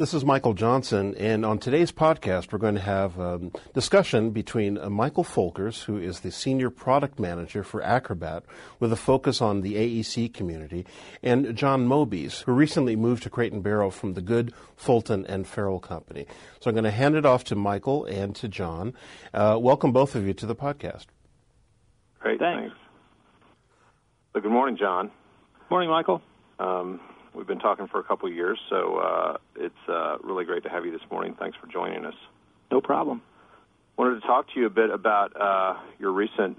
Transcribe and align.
This 0.00 0.14
is 0.14 0.24
Michael 0.24 0.54
Johnson, 0.54 1.14
and 1.16 1.44
on 1.44 1.58
today's 1.58 1.92
podcast, 1.92 2.52
we're 2.52 2.58
going 2.58 2.76
to 2.76 2.80
have 2.80 3.18
a 3.20 3.38
discussion 3.74 4.30
between 4.30 4.78
uh, 4.78 4.88
Michael 4.88 5.24
Folkers, 5.24 5.84
who 5.84 5.98
is 5.98 6.20
the 6.20 6.30
Senior 6.30 6.70
Product 6.70 7.18
Manager 7.18 7.62
for 7.62 7.82
Acrobat, 7.82 8.44
with 8.78 8.94
a 8.94 8.96
focus 8.96 9.42
on 9.42 9.60
the 9.60 9.74
AEC 9.74 10.32
community, 10.32 10.86
and 11.22 11.54
John 11.54 11.86
Moebes, 11.86 12.44
who 12.44 12.52
recently 12.52 12.96
moved 12.96 13.24
to 13.24 13.28
Crate 13.28 13.52
and 13.52 13.62
Barrel 13.62 13.90
from 13.90 14.14
the 14.14 14.22
Good, 14.22 14.54
Fulton, 14.74 15.26
and 15.26 15.46
Farrell 15.46 15.80
Company. 15.80 16.26
So 16.60 16.70
I'm 16.70 16.74
going 16.74 16.84
to 16.84 16.90
hand 16.90 17.14
it 17.14 17.26
off 17.26 17.44
to 17.44 17.54
Michael 17.54 18.06
and 18.06 18.34
to 18.36 18.48
John. 18.48 18.94
Uh, 19.34 19.58
welcome 19.60 19.92
both 19.92 20.14
of 20.14 20.26
you 20.26 20.32
to 20.32 20.46
the 20.46 20.56
podcast. 20.56 21.08
Great, 22.20 22.38
thanks. 22.38 22.72
thanks. 22.72 22.76
So 24.32 24.40
good 24.40 24.50
morning, 24.50 24.78
John. 24.78 25.10
Morning, 25.68 25.90
Michael. 25.90 26.22
Um, 26.58 27.00
We've 27.34 27.46
been 27.46 27.58
talking 27.58 27.86
for 27.86 28.00
a 28.00 28.04
couple 28.04 28.28
of 28.28 28.34
years, 28.34 28.58
so 28.68 28.96
uh, 28.96 29.36
it's 29.56 29.74
uh, 29.88 30.18
really 30.22 30.44
great 30.44 30.62
to 30.64 30.68
have 30.68 30.84
you 30.84 30.92
this 30.92 31.08
morning. 31.10 31.36
Thanks 31.38 31.56
for 31.60 31.66
joining 31.66 32.04
us. 32.04 32.14
No 32.70 32.80
problem. 32.80 33.22
Wanted 33.96 34.20
to 34.20 34.26
talk 34.26 34.52
to 34.54 34.60
you 34.60 34.66
a 34.66 34.70
bit 34.70 34.90
about 34.90 35.38
uh, 35.40 35.78
your 35.98 36.12
recent 36.12 36.58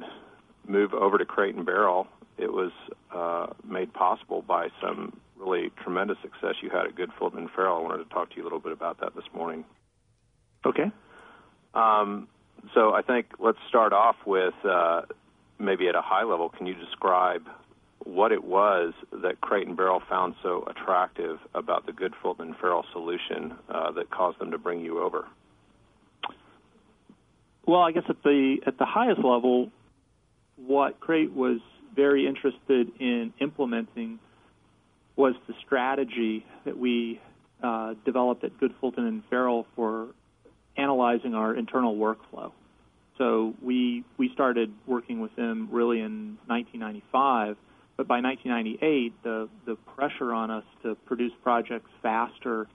move 0.68 0.94
over 0.94 1.18
to 1.18 1.26
Crate 1.26 1.56
and 1.56 1.66
Barrel. 1.66 2.08
It 2.38 2.52
was 2.52 2.72
uh, 3.14 3.48
made 3.68 3.94
possible 3.94 4.42
by 4.42 4.70
some 4.82 5.20
really 5.38 5.72
tremendous 5.84 6.18
success 6.22 6.56
you 6.62 6.70
had 6.70 6.86
at 6.86 6.96
Good 6.96 7.10
Fulton 7.18 7.40
and 7.40 7.50
Farrell. 7.52 7.78
I 7.78 7.82
wanted 7.82 8.04
to 8.04 8.10
talk 8.10 8.30
to 8.30 8.38
you 8.38 8.44
a 8.44 8.46
little 8.46 8.60
bit 8.60 8.72
about 8.72 9.00
that 9.02 9.16
this 9.16 9.26
morning. 9.34 9.66
Okay. 10.66 10.92
Um, 11.74 12.28
so 12.74 12.94
I 12.94 13.02
think 13.02 13.28
let's 13.40 13.58
start 13.68 13.92
off 13.92 14.16
with 14.26 14.54
uh, 14.64 15.02
maybe 15.60 15.88
at 15.88 15.96
a 15.96 16.02
high 16.02 16.24
level. 16.24 16.50
Can 16.50 16.68
you 16.68 16.76
describe 16.76 17.44
what 18.06 18.32
it 18.32 18.44
was 18.44 18.94
that 19.12 19.42
Crate 19.42 19.68
and 19.68 19.78
Barrel 19.78 20.02
found 20.10 20.36
so 20.42 20.64
attractive 20.68 21.40
about 21.54 21.86
the 21.86 21.94
Good 21.94 22.14
Fulton 22.22 22.48
and 22.48 22.58
Farrell 22.58 22.86
solution 22.92 23.56
uh, 23.70 23.92
that 23.92 24.10
caused 24.10 24.40
them 24.40 24.52
to 24.52 24.58
bring 24.58 24.82
you 24.82 25.02
over? 25.02 25.26
Well, 27.66 27.82
I 27.82 27.92
guess 27.92 28.04
at 28.10 28.22
the 28.24 28.58
at 28.66 28.78
the 28.78 28.86
highest 28.86 29.20
level, 29.20 29.70
what 30.58 31.00
Crate 31.00 31.34
was 31.34 31.60
very 31.96 32.28
interested 32.28 32.92
in 33.00 33.34
implementing 33.40 34.20
was 35.16 35.36
the 35.48 35.54
strategy 35.66 36.46
that 36.66 36.78
we 36.78 37.20
uh, 37.62 37.94
developed 38.06 38.44
at 38.44 38.58
Good 38.60 38.74
Fulton 38.80 39.06
and 39.06 39.24
Farrell 39.30 39.68
for 39.76 40.08
analyzing 40.78 41.36
our 41.36 41.54
internal 41.54 41.96
workflow. 41.96 42.52
So 43.18 43.54
we 43.62 44.04
we 44.18 44.30
started 44.34 44.74
working 44.88 45.20
with 45.20 45.36
them 45.36 45.70
really 45.72 46.00
in 46.00 46.38
1995 46.48 47.58
but 48.02 48.08
by 48.08 48.20
1998, 48.20 49.14
the, 49.22 49.48
the 49.68 49.76
pressure 49.96 50.34
on 50.34 50.50
us 50.50 50.64
to 50.82 50.96
produce 51.06 51.34
projects 51.44 51.92
faster 52.02 52.66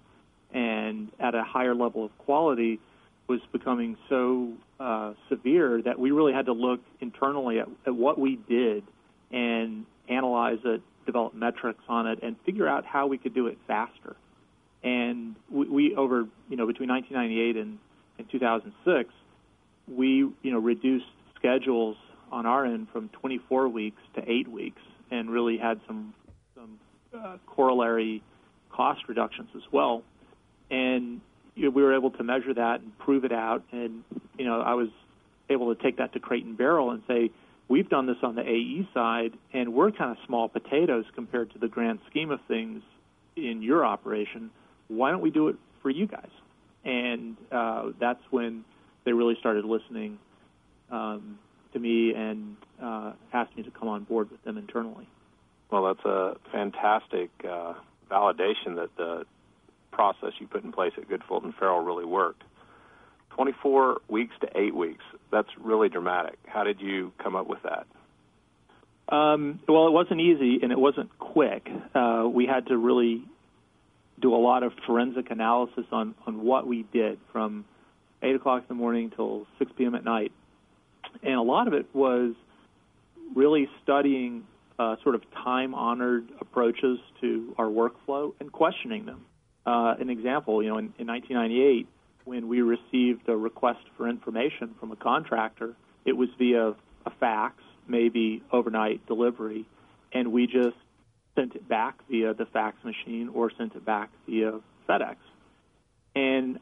and 0.54 1.10
at 1.18 1.34
a 1.34 1.42
higher 1.42 1.74
level 1.74 2.04
of 2.04 2.16
quality 2.18 2.78
was 3.26 3.40
becoming 3.50 3.96
so 4.08 4.52
uh, 4.78 5.14
severe 5.28 5.82
that 5.82 5.98
we 5.98 6.12
really 6.12 6.32
had 6.32 6.46
to 6.46 6.52
look 6.52 6.78
internally 7.00 7.58
at, 7.58 7.66
at 7.88 7.92
what 7.96 8.20
we 8.20 8.36
did 8.48 8.84
and 9.32 9.84
analyze 10.08 10.60
it, 10.64 10.80
develop 11.06 11.34
metrics 11.34 11.82
on 11.88 12.06
it, 12.06 12.20
and 12.22 12.36
figure 12.46 12.68
out 12.68 12.84
how 12.84 13.08
we 13.08 13.18
could 13.18 13.34
do 13.34 13.48
it 13.48 13.58
faster. 13.66 14.14
And 14.84 15.34
we, 15.50 15.68
we 15.68 15.96
over 15.96 16.28
you 16.48 16.56
know 16.56 16.68
between 16.68 16.88
1998 16.88 17.56
and, 17.56 17.78
and 18.18 18.30
2006, 18.30 19.10
we 19.88 20.06
you 20.08 20.52
know 20.52 20.60
reduced 20.60 21.06
schedules 21.34 21.96
on 22.30 22.46
our 22.46 22.64
end 22.64 22.86
from 22.92 23.08
24 23.08 23.68
weeks 23.68 24.00
to 24.14 24.22
eight 24.30 24.46
weeks 24.46 24.80
and 25.10 25.30
really 25.30 25.58
had 25.58 25.80
some 25.86 26.14
some 26.54 26.78
uh, 27.16 27.36
corollary 27.46 28.22
cost 28.70 29.02
reductions 29.08 29.48
as 29.54 29.62
well. 29.72 30.02
And 30.70 31.20
you 31.54 31.64
know, 31.64 31.70
we 31.70 31.82
were 31.82 31.94
able 31.94 32.10
to 32.12 32.22
measure 32.22 32.54
that 32.54 32.80
and 32.80 32.96
prove 32.98 33.24
it 33.24 33.32
out. 33.32 33.62
And 33.72 34.04
you 34.38 34.44
know, 34.44 34.60
I 34.60 34.74
was 34.74 34.88
able 35.48 35.74
to 35.74 35.82
take 35.82 35.98
that 35.98 36.12
to 36.12 36.20
Crate 36.20 36.44
and 36.44 36.56
Barrel 36.56 36.90
and 36.90 37.02
say, 37.06 37.30
we've 37.68 37.88
done 37.88 38.06
this 38.06 38.16
on 38.22 38.34
the 38.34 38.42
AE 38.42 38.88
side, 38.92 39.32
and 39.52 39.72
we're 39.72 39.90
kind 39.90 40.10
of 40.10 40.18
small 40.26 40.48
potatoes 40.48 41.04
compared 41.14 41.52
to 41.52 41.58
the 41.58 41.68
grand 41.68 42.00
scheme 42.10 42.30
of 42.30 42.40
things 42.48 42.82
in 43.36 43.62
your 43.62 43.84
operation. 43.84 44.50
Why 44.88 45.10
don't 45.10 45.20
we 45.20 45.30
do 45.30 45.48
it 45.48 45.56
for 45.82 45.90
you 45.90 46.06
guys? 46.06 46.30
And 46.84 47.36
uh, 47.50 47.90
that's 47.98 48.22
when 48.30 48.64
they 49.04 49.12
really 49.12 49.36
started 49.40 49.64
listening 49.64 50.18
um, 50.90 51.38
to 51.76 51.80
me 51.80 52.14
and 52.14 52.56
uh, 52.82 53.12
asked 53.32 53.56
me 53.56 53.62
to 53.62 53.70
come 53.70 53.88
on 53.88 54.04
board 54.04 54.30
with 54.30 54.42
them 54.44 54.56
internally. 54.56 55.06
Well, 55.70 55.84
that's 55.84 56.04
a 56.06 56.36
fantastic 56.50 57.30
uh, 57.44 57.74
validation 58.10 58.76
that 58.76 58.90
the 58.96 59.24
process 59.92 60.32
you 60.38 60.46
put 60.46 60.64
in 60.64 60.72
place 60.72 60.92
at 60.96 61.08
Good 61.08 61.22
Fulton 61.28 61.54
Farrell 61.58 61.80
really 61.80 62.04
worked. 62.04 62.42
24 63.30 64.00
weeks 64.08 64.34
to 64.40 64.48
eight 64.54 64.74
weeks. 64.74 65.04
That's 65.30 65.48
really 65.60 65.90
dramatic. 65.90 66.38
How 66.46 66.64
did 66.64 66.80
you 66.80 67.12
come 67.22 67.36
up 67.36 67.46
with 67.46 67.58
that? 67.64 67.86
Um, 69.14 69.60
well, 69.68 69.86
it 69.86 69.92
wasn't 69.92 70.20
easy 70.20 70.60
and 70.62 70.72
it 70.72 70.78
wasn't 70.78 71.16
quick. 71.18 71.68
Uh, 71.94 72.26
we 72.32 72.46
had 72.46 72.68
to 72.68 72.78
really 72.78 73.22
do 74.18 74.34
a 74.34 74.38
lot 74.38 74.62
of 74.62 74.72
forensic 74.86 75.30
analysis 75.30 75.84
on, 75.92 76.14
on 76.26 76.42
what 76.42 76.66
we 76.66 76.86
did 76.92 77.18
from 77.32 77.66
8 78.22 78.34
o'clock 78.36 78.62
in 78.62 78.68
the 78.68 78.74
morning 78.74 79.12
till 79.14 79.46
6 79.58 79.72
p.m. 79.76 79.94
at 79.94 80.04
night 80.04 80.32
and 81.22 81.34
a 81.34 81.42
lot 81.42 81.66
of 81.68 81.74
it 81.74 81.86
was 81.94 82.34
really 83.34 83.68
studying 83.82 84.44
uh, 84.78 84.96
sort 85.02 85.14
of 85.14 85.22
time-honored 85.32 86.28
approaches 86.40 86.98
to 87.20 87.54
our 87.58 87.66
workflow 87.66 88.32
and 88.40 88.52
questioning 88.52 89.06
them. 89.06 89.24
Uh, 89.64 89.94
an 89.98 90.10
example, 90.10 90.62
you 90.62 90.68
know, 90.68 90.78
in, 90.78 90.92
in 90.98 91.06
1998, 91.06 91.88
when 92.24 92.48
we 92.48 92.60
received 92.60 93.28
a 93.28 93.36
request 93.36 93.80
for 93.96 94.08
information 94.08 94.74
from 94.78 94.92
a 94.92 94.96
contractor, 94.96 95.74
it 96.04 96.12
was 96.12 96.28
via 96.38 96.74
a 97.06 97.10
fax, 97.18 97.62
maybe 97.88 98.42
overnight 98.52 99.04
delivery, 99.06 99.64
and 100.12 100.32
we 100.32 100.46
just 100.46 100.76
sent 101.34 101.54
it 101.54 101.68
back 101.68 101.98
via 102.08 102.34
the 102.34 102.46
fax 102.46 102.76
machine 102.84 103.28
or 103.28 103.50
sent 103.56 103.74
it 103.74 103.84
back 103.84 104.10
via 104.26 104.60
FedEx. 104.88 105.16
And 106.14 106.58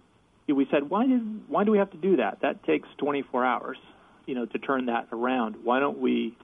we 0.49 0.67
said, 0.71 0.91
why 0.91 1.07
did 1.07 1.49
why 1.49 1.65
do 1.65 1.71
we 1.71 1.79
have 1.79 1.91
to 1.93 1.97
do 1.97 2.17
that? 2.17 2.41
That 2.43 2.65
takes 2.65 2.89
24 2.99 3.45
hours 3.45 3.79
you 4.27 4.35
know, 4.35 4.47
to 4.47 4.59
turn 4.59 4.87
that 4.87 5.09
around, 5.13 5.57
why 5.63 5.81
don't 5.81 5.99
we 5.99 6.37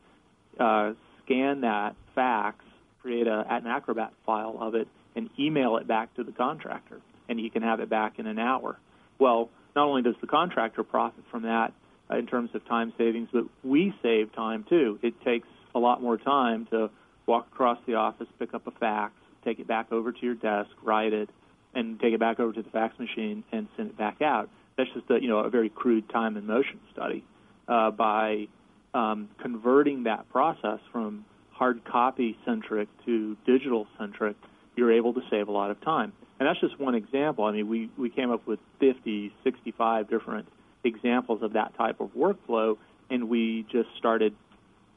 uh, 0.58 0.92
scan 1.24 1.62
that 1.62 1.94
fax, 2.14 2.64
create 3.02 3.26
a, 3.26 3.44
an 3.48 3.66
Acrobat 3.66 4.12
file 4.26 4.56
of 4.60 4.74
it, 4.74 4.88
and 5.16 5.30
email 5.38 5.76
it 5.76 5.86
back 5.86 6.14
to 6.14 6.24
the 6.24 6.32
contractor, 6.32 7.00
and 7.28 7.38
he 7.38 7.50
can 7.50 7.62
have 7.62 7.80
it 7.80 7.88
back 7.88 8.18
in 8.18 8.26
an 8.26 8.38
hour. 8.38 8.78
Well, 9.18 9.50
not 9.74 9.86
only 9.86 10.02
does 10.02 10.16
the 10.20 10.26
contractor 10.26 10.82
profit 10.82 11.24
from 11.30 11.42
that 11.42 11.72
uh, 12.10 12.16
in 12.16 12.26
terms 12.26 12.50
of 12.54 12.66
time 12.66 12.92
savings, 12.98 13.28
but 13.32 13.44
we 13.62 13.94
save 14.02 14.34
time 14.34 14.64
too. 14.68 14.98
It 15.02 15.20
takes 15.24 15.48
a 15.74 15.78
lot 15.78 16.02
more 16.02 16.18
time 16.18 16.66
to 16.70 16.90
walk 17.26 17.48
across 17.52 17.78
the 17.86 17.94
office, 17.94 18.26
pick 18.38 18.54
up 18.54 18.66
a 18.66 18.72
fax, 18.72 19.12
take 19.44 19.58
it 19.58 19.66
back 19.66 19.92
over 19.92 20.12
to 20.12 20.18
your 20.20 20.34
desk, 20.34 20.70
write 20.82 21.12
it, 21.12 21.28
and 21.74 22.00
take 22.00 22.12
it 22.12 22.20
back 22.20 22.40
over 22.40 22.52
to 22.52 22.62
the 22.62 22.70
fax 22.70 22.98
machine 22.98 23.44
and 23.52 23.68
send 23.76 23.90
it 23.90 23.96
back 23.96 24.20
out. 24.20 24.48
That's 24.76 24.90
just 24.94 25.10
a, 25.10 25.20
you 25.20 25.28
know 25.28 25.38
a 25.38 25.50
very 25.50 25.68
crude 25.68 26.08
time 26.08 26.36
and 26.36 26.46
motion 26.46 26.80
study 26.92 27.24
uh, 27.70 27.90
by 27.92 28.48
um, 28.92 29.30
converting 29.40 30.02
that 30.02 30.28
process 30.30 30.80
from 30.92 31.24
hard 31.52 31.84
copy 31.84 32.36
centric 32.44 32.88
to 33.06 33.36
digital 33.46 33.86
centric, 33.98 34.36
you're 34.76 34.92
able 34.92 35.14
to 35.14 35.20
save 35.30 35.48
a 35.48 35.52
lot 35.52 35.70
of 35.70 35.80
time. 35.82 36.12
And 36.38 36.48
that's 36.48 36.60
just 36.60 36.80
one 36.80 36.94
example. 36.94 37.44
I 37.44 37.52
mean, 37.52 37.68
we, 37.68 37.90
we 37.96 38.10
came 38.10 38.30
up 38.30 38.46
with 38.46 38.58
50, 38.80 39.32
65 39.44 40.10
different 40.10 40.48
examples 40.82 41.42
of 41.42 41.52
that 41.52 41.76
type 41.76 42.00
of 42.00 42.10
workflow, 42.14 42.76
and 43.08 43.28
we 43.28 43.66
just 43.70 43.88
started 43.98 44.34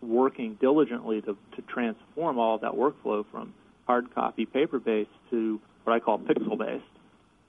working 0.02 0.58
diligently 0.60 1.22
to, 1.22 1.38
to 1.56 1.62
transform 1.68 2.40
all 2.40 2.56
of 2.56 2.62
that 2.62 2.72
workflow 2.72 3.26
from 3.30 3.54
hard 3.86 4.14
copy 4.16 4.46
paper 4.46 4.80
based 4.80 5.10
to 5.30 5.60
what 5.84 5.94
I 5.94 6.00
call 6.00 6.18
pixel 6.18 6.58
based. 6.58 6.84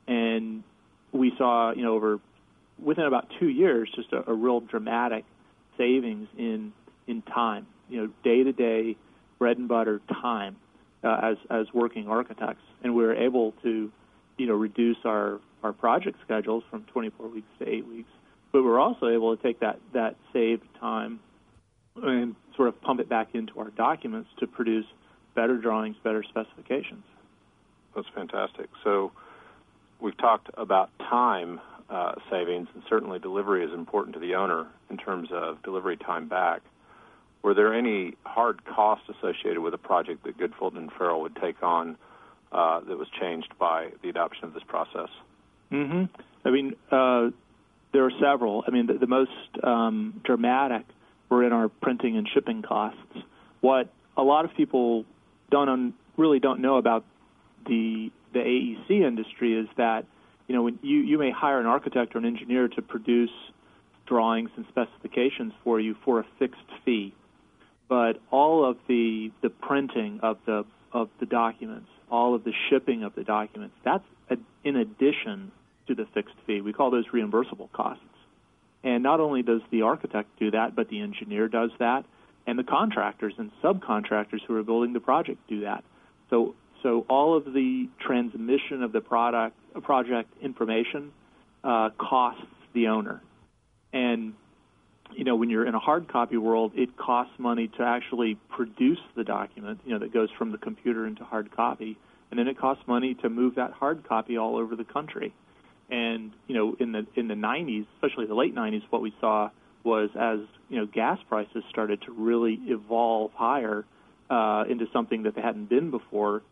And 0.07 0.65
we 1.13 1.33
saw, 1.39 1.73
you 1.73 1.83
know, 1.83 1.95
over 1.95 2.19
within 2.83 3.05
about 3.05 3.29
two 3.39 3.49
years, 3.49 3.91
just 3.95 4.13
a, 4.13 4.31
a 4.31 4.35
real 4.35 4.61
dramatic 4.61 5.25
savings 5.77 6.29
in 6.37 6.73
in 7.07 7.23
time. 7.23 7.67
You 7.89 8.03
know, 8.03 8.11
day 8.23 8.43
to 8.43 8.53
day 8.53 8.97
bread 9.39 9.59
and 9.59 9.69
butter 9.69 10.01
time 10.09 10.57
uh, 11.03 11.21
as 11.23 11.37
as 11.51 11.67
working 11.73 12.09
architects, 12.09 12.63
and 12.83 12.95
we 12.95 13.05
were 13.05 13.15
able 13.15 13.53
to, 13.63 13.91
you 14.39 14.47
know, 14.47 14.55
reduce 14.55 14.99
our 15.05 15.41
our 15.63 15.73
project 15.73 16.19
schedules 16.25 16.63
from 16.71 16.85
24 16.93 17.29
weeks 17.29 17.49
to 17.59 17.69
eight 17.69 17.87
weeks. 17.87 18.11
But 18.53 18.63
we 18.63 18.69
we're 18.69 18.81
also 18.81 19.09
able 19.09 19.37
to 19.37 19.43
take 19.43 19.61
that 19.61 19.79
that 19.93 20.17
saved 20.33 20.65
time 20.81 21.21
and 22.03 22.35
sort 22.57 22.69
of 22.69 22.81
pump 22.81 23.01
it 23.01 23.09
back 23.09 23.35
into 23.35 23.59
our 23.61 23.71
documents 23.71 24.29
to 24.41 24.47
produce 24.47 24.87
better 25.35 25.57
drawings, 25.57 25.97
better 26.03 26.23
specifications. 26.23 27.05
That's 27.95 28.09
fantastic. 28.15 28.69
So 28.83 29.13
we've 30.01 30.17
talked 30.17 30.51
about 30.55 30.91
time 30.99 31.61
uh, 31.95 32.13
savings, 32.29 32.67
and 32.75 32.83
certainly 32.89 33.21
delivery 33.21 33.65
is 33.65 33.73
important 33.73 34.15
to 34.15 34.21
the 34.21 34.35
owner 34.35 34.67
in 34.91 34.97
terms 34.97 35.29
of 35.33 35.63
delivery 35.63 35.97
time 35.97 36.27
back. 36.27 36.61
Were 37.43 37.55
there 37.55 37.73
any 37.73 38.15
hard 38.25 38.65
costs 38.65 39.09
associated 39.09 39.61
with 39.61 39.75
a 39.75 39.79
project 39.79 40.25
that 40.25 40.37
Good 40.37 40.55
Fulton 40.59 40.79
and 40.79 40.93
Farrell 40.93 41.21
would 41.21 41.37
take 41.37 41.63
on 41.63 41.97
uh, 42.51 42.81
that 42.81 42.99
was 42.99 43.07
changed 43.21 43.53
by 43.61 43.91
the 44.03 44.09
adoption 44.09 44.45
of 44.45 44.55
this 44.55 44.65
process? 44.67 45.09
Mm-hmm. 45.71 46.05
I 46.45 46.51
mean, 46.51 46.75
uh, 46.91 47.31
there 47.93 48.05
are 48.05 48.13
several. 48.21 48.65
I 48.67 48.73
mean, 48.73 48.87
the, 48.87 48.95
the 48.95 49.07
most 49.07 49.31
um, 49.63 50.21
dramatic 50.25 50.85
were 51.29 51.45
in 51.45 51.53
our 51.53 51.69
printing 51.69 52.17
and 52.17 52.29
shipping 52.29 52.63
costs. 52.63 52.99
What 53.61 53.93
a 54.17 54.23
lot 54.23 54.45
of 54.45 54.55
people 54.57 55.05
don't 55.49 55.69
un- 55.69 55.95
really 56.17 56.41
don't 56.41 56.61
know 56.61 56.77
about 56.77 57.05
the 57.67 58.11
the 58.33 58.41
AEC 58.41 58.91
industry 58.91 59.57
is 59.57 59.69
that 59.77 60.07
you 60.47 60.55
know 60.55 60.69
you 60.83 60.99
you 60.99 61.19
may 61.19 61.31
hire 61.31 61.61
an 61.61 61.67
architect 61.67 62.15
or 62.15 62.19
an 62.19 62.25
engineer 62.25 62.69
to 62.69 62.83
produce 62.83 63.31
drawings 64.07 64.51
and 64.57 64.67
specifications 64.69 65.53
for 65.63 65.81
you 65.81 65.97
for 66.05 66.21
a 66.21 66.27
fixed 66.39 66.61
fee, 66.85 67.15
but 67.89 68.21
all 68.31 68.65
of 68.65 68.77
the 68.89 69.31
the 69.43 69.51
printing 69.51 70.21
of 70.23 70.39
the 70.47 70.65
of 70.93 71.09
the 71.21 71.27
documents, 71.27 71.89
all 72.11 72.35
of 72.35 72.45
the 72.45 72.53
shipping 72.71 73.03
of 73.03 73.15
the 73.15 73.25
documents, 73.25 73.75
that's 73.85 74.05
a, 74.31 74.37
in 74.63 74.77
addition 74.77 75.51
to 75.87 75.95
the 75.95 76.07
fixed 76.15 76.37
fee. 76.47 76.61
We 76.61 76.73
call 76.73 76.91
those 76.91 77.07
reimbursable 77.09 77.71
costs. 77.73 78.05
And 78.83 79.03
not 79.03 79.19
only 79.19 79.43
does 79.43 79.63
the 79.71 79.83
architect 79.83 80.29
do 80.39 80.51
that, 80.51 80.77
but 80.77 80.89
the 80.89 81.01
engineer 81.01 81.49
does 81.49 81.71
that, 81.79 82.05
and 82.47 82.59
the 82.59 82.65
contractors 82.65 83.33
and 83.39 83.51
subcontractors 83.63 84.41
who 84.47 84.57
are 84.57 84.63
building 84.63 84.93
the 84.93 85.01
project 85.01 85.39
do 85.49 85.63
that. 85.63 85.85
So, 86.31 86.55
so 86.85 87.07
all 87.09 87.35
of 87.35 87.47
the 87.47 87.89
transmission 87.99 88.83
of 88.83 88.93
the 88.93 89.01
product 89.01 89.57
project 89.83 90.31
information 90.43 91.13
uh, 91.65 91.89
costs 91.99 92.45
the 92.75 92.89
owner. 92.89 93.23
And 93.93 94.35
you 95.13 95.25
know, 95.25 95.37
when 95.37 95.49
you're 95.49 95.67
in 95.67 95.75
a 95.75 95.79
hard 95.79 96.09
copy 96.09 96.37
world, 96.37 96.73
it 96.75 96.97
costs 96.97 97.33
money 97.39 97.69
to 97.79 97.83
actually 97.83 98.37
produce 98.51 98.99
the 99.17 99.25
document, 99.25 99.81
you 99.87 99.93
know, 99.93 100.01
that 100.01 100.13
goes 100.13 100.29
from 100.37 100.53
the 100.53 100.59
computer 100.59 101.07
into 101.07 101.25
hard 101.25 101.51
copy, 101.57 101.97
and 102.31 102.39
then 102.39 102.49
it 102.49 102.59
costs 102.59 102.83
money 102.87 103.15
to 103.15 103.31
move 103.31 103.55
that 103.55 103.73
hard 103.73 104.07
copy 104.07 104.37
all 104.37 104.57
over 104.57 104.77
the 104.77 104.85
country. 104.85 105.33
And 105.91 106.33
you 106.47 106.55
know, 106.55 106.77
in 106.79 106.93
the 106.93 107.07
in 107.17 107.29
the 107.29 107.35
90s, 107.35 107.87
especially 107.97 108.27
the 108.27 108.35
late 108.35 108.55
90s, 108.55 108.83
what 108.91 109.01
we 109.01 109.15
saw 109.21 109.49
was 109.85 110.11
as 110.19 110.41
you 110.69 110.77
know 110.77 110.87
gas 110.87 111.19
prices 111.31 111.65
started 111.71 112.03
to 112.03 112.13
really 112.13 112.59
evolve 112.67 113.31
higher 113.33 113.87
uh, 114.29 114.65
into 114.69 114.87
something 114.93 115.23
that 115.23 115.35
they 115.35 115.41
hadn't 115.41 115.71
been 115.71 115.91
before. 115.91 116.43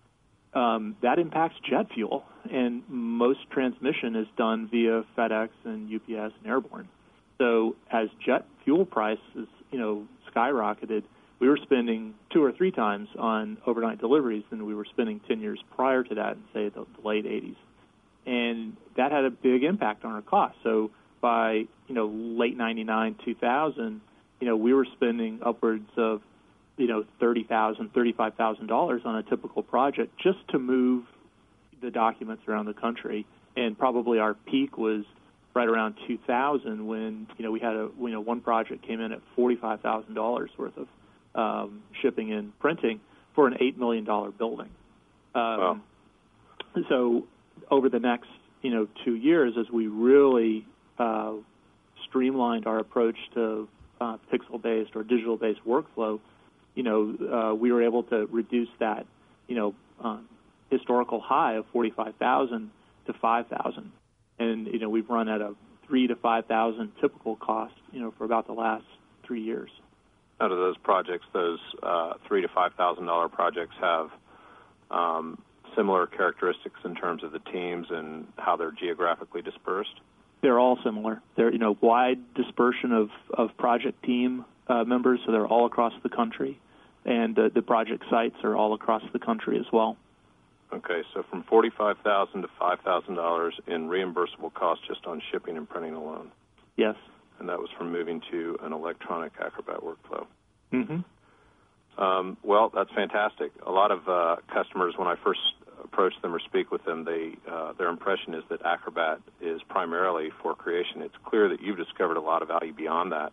Um, 0.54 0.96
that 1.02 1.19
impacts 1.19 1.56
jet 1.69 1.87
fuel, 1.94 2.25
and 2.50 2.82
most 2.88 3.50
transmission 3.50 4.16
is 4.16 4.26
done 4.37 4.69
via 4.70 5.04
FedEx 5.16 5.49
and 5.64 5.93
UPS 5.94 6.34
and 6.38 6.46
airborne. 6.46 6.88
So 7.38 7.75
as 7.90 8.08
jet 8.25 8.46
fuel 8.64 8.84
prices, 8.84 9.49
you 9.70 9.78
know, 9.78 10.06
skyrocketed, 10.34 11.04
we 11.38 11.49
were 11.49 11.58
spending 11.62 12.14
two 12.31 12.44
or 12.44 12.52
three 12.52 12.70
times 12.70 13.08
on 13.19 13.58
overnight 13.66 13.99
deliveries 13.99 14.44
than 14.50 14.66
we 14.66 14.75
were 14.75 14.84
spending 14.84 15.20
10 15.26 15.40
years 15.40 15.58
prior 15.75 16.04
to 16.04 16.14
that, 16.14 16.37
in 16.37 16.43
say 16.52 16.69
the, 16.69 16.87
the 17.00 17.08
late 17.08 17.25
80s 17.25 17.56
and 18.26 18.76
that 18.96 19.12
had 19.12 19.25
a 19.25 19.31
big 19.31 19.64
impact 19.64 20.04
on 20.04 20.12
our 20.12 20.22
costs. 20.22 20.58
So 20.62 20.90
by 21.20 21.66
you 21.88 21.94
know 21.94 22.06
late 22.06 22.56
'99, 22.56 23.16
2000, 23.25 24.00
you 24.40 24.46
know 24.46 24.56
we 24.56 24.72
were 24.72 24.87
spending 24.96 25.40
upwards 25.43 25.88
of 25.96 26.22
you 26.76 26.86
know 26.86 27.04
thirty 27.20 27.44
thousand, 27.44 27.92
thirty-five 27.92 28.34
thousand 28.34 28.66
dollars 28.66 29.02
on 29.04 29.16
a 29.16 29.22
typical 29.22 29.62
project 29.62 30.12
just 30.22 30.38
to 30.48 30.58
move 30.58 31.04
the 31.80 31.90
documents 31.90 32.42
around 32.48 32.66
the 32.66 32.74
country. 32.74 33.26
And 33.56 33.78
probably 33.78 34.19
our 34.19 34.34
peak 34.34 34.78
was 34.78 35.04
right 35.54 35.69
around 35.69 35.96
2000 36.06 36.86
when 36.86 37.26
you 37.36 37.44
know 37.44 37.50
we 37.50 37.60
had 37.60 37.74
a 37.74 37.90
you 38.00 38.08
know 38.08 38.20
one 38.20 38.40
project 38.40 38.86
came 38.86 39.00
in 39.00 39.12
at 39.12 39.20
forty-five 39.36 39.80
thousand 39.80 40.14
dollars 40.14 40.50
worth 40.56 40.74
of 40.76 40.88
um, 41.34 41.82
shipping 42.00 42.32
and 42.32 42.58
printing 42.58 43.00
for 43.34 43.46
an 43.46 43.56
eight 43.60 43.78
million 43.78 44.04
dollar 44.04 44.30
building. 44.30 44.70
Um, 45.34 45.42
wow. 45.42 45.80
So 46.88 47.26
over 47.70 47.88
the 47.88 47.98
next 47.98 48.28
you 48.62 48.70
know 48.70 48.88
two 49.04 49.14
years 49.14 49.54
as 49.58 49.70
we 49.70 49.86
really 49.88 50.66
uh, 50.98 51.32
streamlined 52.08 52.66
our 52.66 52.78
approach 52.78 53.16
to 53.34 53.68
uh, 54.00 54.16
pixel-based 54.32 54.96
or 54.96 55.04
digital-based 55.04 55.60
workflow, 55.66 56.18
you 56.74 56.82
know, 56.82 57.50
uh, 57.52 57.54
we 57.54 57.72
were 57.72 57.82
able 57.82 58.02
to 58.04 58.26
reduce 58.30 58.69
that, 58.80 59.06
you 59.48 59.56
know, 59.56 59.74
um, 60.00 60.28
historical 60.70 61.20
high 61.20 61.54
of 61.54 61.66
45,000 61.72 62.70
to 63.06 63.12
5,000, 63.12 63.92
and 64.38 64.66
you 64.66 64.78
know 64.78 64.88
we've 64.88 65.08
run 65.08 65.28
at 65.28 65.40
a 65.40 65.54
three 65.86 66.06
to 66.06 66.16
5,000 66.16 66.92
typical 67.00 67.36
cost, 67.36 67.74
you 67.92 68.00
know, 68.00 68.12
for 68.16 68.24
about 68.24 68.46
the 68.46 68.52
last 68.52 68.84
three 69.26 69.42
years. 69.42 69.70
Out 70.40 70.50
of 70.50 70.58
those 70.58 70.76
projects, 70.78 71.26
those 71.32 71.58
uh, 71.82 72.14
three 72.26 72.42
to 72.42 72.48
five 72.48 72.72
thousand 72.75 73.06
dollar 73.06 73.28
projects 73.28 73.75
have 73.80 74.10
um, 74.90 75.38
similar 75.76 76.06
characteristics 76.06 76.80
in 76.84 76.94
terms 76.94 77.22
of 77.22 77.32
the 77.32 77.38
teams 77.38 77.86
and 77.90 78.26
how 78.36 78.56
they're 78.56 78.72
geographically 78.72 79.42
dispersed? 79.42 80.00
They're 80.40 80.58
all 80.58 80.78
similar. 80.84 81.22
They're 81.36 81.52
you 81.52 81.58
know 81.58 81.76
wide 81.80 82.34
dispersion 82.34 82.92
of 82.92 83.10
of 83.32 83.56
project 83.56 84.02
team 84.04 84.44
uh, 84.68 84.84
members, 84.84 85.20
so 85.25 85.32
they're 85.32 85.46
all 85.46 85.66
across 85.66 85.92
the 86.02 86.08
country, 86.08 86.58
and 87.04 87.38
uh, 87.38 87.49
the 87.54 87.62
project 87.62 88.04
sites 88.10 88.37
are 88.44 88.56
all 88.56 88.75
across 88.75 89.02
the 89.12 89.19
country 89.19 89.58
as 89.58 89.66
well. 89.72 89.96
Okay, 90.72 91.02
so 91.12 91.22
from 91.28 91.43
forty-five 91.44 91.99
thousand 92.02 92.43
to 92.43 92.49
five 92.58 92.81
thousand 92.81 93.16
dollars 93.16 93.54
in 93.66 93.88
reimbursable 93.88 94.52
costs 94.54 94.84
just 94.88 95.06
on 95.06 95.20
shipping 95.31 95.56
and 95.56 95.69
printing 95.69 95.94
alone. 95.94 96.31
Yes. 96.76 96.96
And 97.38 97.49
that 97.49 97.58
was 97.58 97.69
from 97.76 97.93
moving 97.93 98.22
to 98.31 98.56
an 98.62 98.72
electronic 98.72 99.32
Acrobat 99.40 99.81
workflow. 99.81 100.26
Mm-hmm. 100.72 102.02
Um, 102.02 102.37
well, 102.43 102.70
that's 102.75 102.90
fantastic. 102.93 103.52
A 103.66 103.70
lot 103.70 103.90
of 103.90 104.08
uh, 104.08 104.37
customers, 104.52 104.94
when 104.96 105.08
I 105.08 105.16
first 105.22 105.40
approach 105.84 106.14
them 106.22 106.34
or 106.34 106.40
speak 106.40 106.70
with 106.70 106.84
them, 106.84 107.04
they 107.04 107.32
uh, 107.50 107.72
their 107.75 107.88
impression 107.88 108.34
is 108.34 108.44
that 108.49 108.64
Acrobat 108.64 109.20
is 109.40 109.60
primarily 109.69 110.31
for 110.43 110.54
creation. 110.54 111.02
It's 111.02 111.14
clear 111.25 111.49
that 111.49 111.60
you've 111.60 111.76
discovered 111.76 112.16
a 112.16 112.20
lot 112.20 112.40
of 112.40 112.49
value 112.49 112.72
beyond 112.72 113.12
that. 113.12 113.32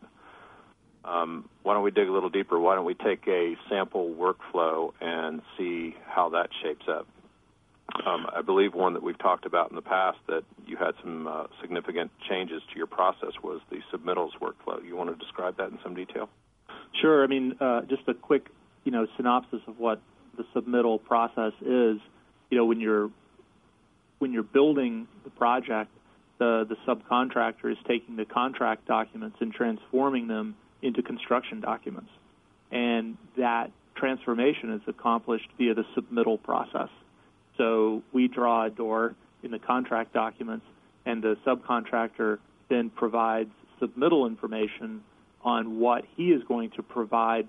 Um, 1.09 1.49
why 1.63 1.73
don't 1.73 1.83
we 1.83 1.91
dig 1.91 2.07
a 2.07 2.11
little 2.11 2.29
deeper? 2.29 2.59
Why 2.59 2.75
don't 2.75 2.85
we 2.85 2.93
take 2.93 3.27
a 3.27 3.55
sample 3.69 4.13
workflow 4.13 4.93
and 5.01 5.41
see 5.57 5.95
how 6.05 6.29
that 6.29 6.49
shapes 6.61 6.85
up? 6.87 7.07
Um, 8.05 8.27
I 8.33 8.43
believe 8.43 8.75
one 8.75 8.93
that 8.93 9.01
we've 9.01 9.17
talked 9.17 9.45
about 9.45 9.71
in 9.71 9.75
the 9.75 9.81
past 9.81 10.19
that 10.27 10.43
you 10.67 10.77
had 10.77 10.91
some 11.01 11.27
uh, 11.27 11.43
significant 11.59 12.11
changes 12.29 12.61
to 12.71 12.77
your 12.77 12.85
process 12.85 13.31
was 13.41 13.61
the 13.71 13.79
submittals 13.91 14.31
workflow. 14.39 14.85
You 14.85 14.95
want 14.95 15.09
to 15.09 15.15
describe 15.15 15.57
that 15.57 15.71
in 15.71 15.79
some 15.83 15.95
detail? 15.95 16.29
Sure. 17.01 17.23
I 17.23 17.27
mean, 17.27 17.55
uh, 17.59 17.81
just 17.81 18.03
a 18.07 18.13
quick, 18.13 18.45
you 18.83 18.91
know, 18.91 19.07
synopsis 19.17 19.61
of 19.67 19.79
what 19.79 19.99
the 20.37 20.43
submittal 20.55 21.03
process 21.03 21.53
is 21.61 21.99
you 22.49 22.57
know 22.57 22.65
when 22.65 22.79
you're 22.79 23.09
when 24.19 24.33
you're 24.33 24.43
building 24.43 25.07
the 25.23 25.29
project, 25.29 25.91
the 26.39 26.67
the 26.67 26.75
subcontractor 26.87 27.71
is 27.71 27.77
taking 27.87 28.15
the 28.15 28.25
contract 28.25 28.85
documents 28.85 29.37
and 29.39 29.53
transforming 29.53 30.27
them 30.27 30.55
into 30.81 31.01
construction 31.01 31.59
documents, 31.59 32.09
and 32.71 33.17
that 33.37 33.71
transformation 33.95 34.73
is 34.73 34.81
accomplished 34.87 35.49
via 35.57 35.73
the 35.73 35.85
submittal 35.95 36.41
process. 36.41 36.89
So 37.57 38.01
we 38.13 38.27
draw 38.27 38.65
a 38.65 38.69
door 38.69 39.15
in 39.43 39.51
the 39.51 39.59
contract 39.59 40.13
documents, 40.13 40.65
and 41.05 41.21
the 41.21 41.37
subcontractor 41.45 42.39
then 42.69 42.89
provides 42.89 43.51
submittal 43.81 44.27
information 44.27 45.03
on 45.41 45.79
what 45.79 46.05
he 46.15 46.31
is 46.31 46.43
going 46.43 46.71
to 46.71 46.83
provide 46.83 47.47